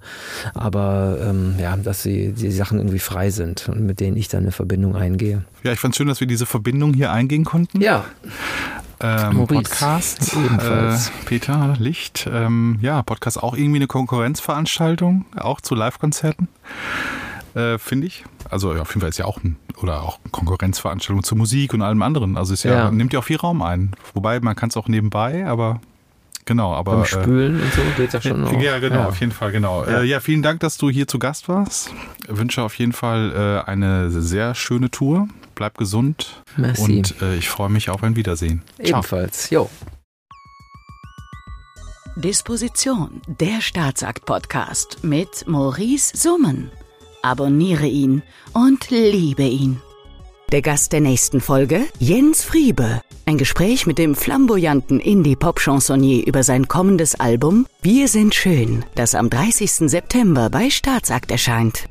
[0.53, 4.41] Aber ähm, ja, dass sie die Sachen irgendwie frei sind und mit denen ich dann
[4.43, 5.43] eine Verbindung eingehe.
[5.63, 7.81] Ja, ich fand schön, dass wir diese Verbindung hier eingehen konnten.
[7.81, 8.05] Ja,
[9.03, 10.35] Ähm, Podcast.
[10.59, 10.95] Äh,
[11.25, 12.29] Peter Licht.
[12.31, 16.47] Ähm, ja, Podcast auch irgendwie eine Konkurrenzveranstaltung, auch zu Live-Konzerten.
[17.55, 18.23] Äh, Finde ich.
[18.49, 21.73] Also ja, auf jeden Fall ist ja auch ein, oder auch eine Konkurrenzveranstaltung zur Musik
[21.73, 22.37] und allem anderen.
[22.37, 22.91] Also ist ja, Ja.
[22.91, 23.91] nimmt ja auch viel Raum ein.
[24.13, 25.81] Wobei man kann es auch nebenbei, aber
[26.45, 26.93] genau, aber.
[26.93, 28.51] beim äh, Spülen und so geht ja schon noch.
[28.61, 29.07] ja, genau, Ja.
[29.07, 29.83] auf jeden Fall, genau.
[29.85, 30.01] Ja.
[30.01, 31.91] Äh, ja, vielen Dank, dass du hier zu Gast warst.
[32.29, 35.27] Ich wünsche auf jeden Fall äh, eine sehr schöne Tour.
[35.55, 36.81] Bleib gesund Merci.
[36.97, 38.63] und äh, ich freue mich auf ein Wiedersehen.
[38.83, 38.99] Ciao.
[38.99, 39.49] Ebenfalls.
[39.49, 39.69] Jo.
[42.15, 46.71] Disposition, der Staatsakt-Podcast mit Maurice Summen.
[47.21, 48.21] Abonniere ihn
[48.53, 49.81] und liebe ihn.
[50.51, 53.01] Der Gast der nächsten Folge, Jens Friebe.
[53.31, 59.29] Ein Gespräch mit dem flamboyanten Indie-Pop-Chansonnier über sein kommendes Album Wir sind schön, das am
[59.29, 59.89] 30.
[59.89, 61.87] September bei Staatsakt erscheint.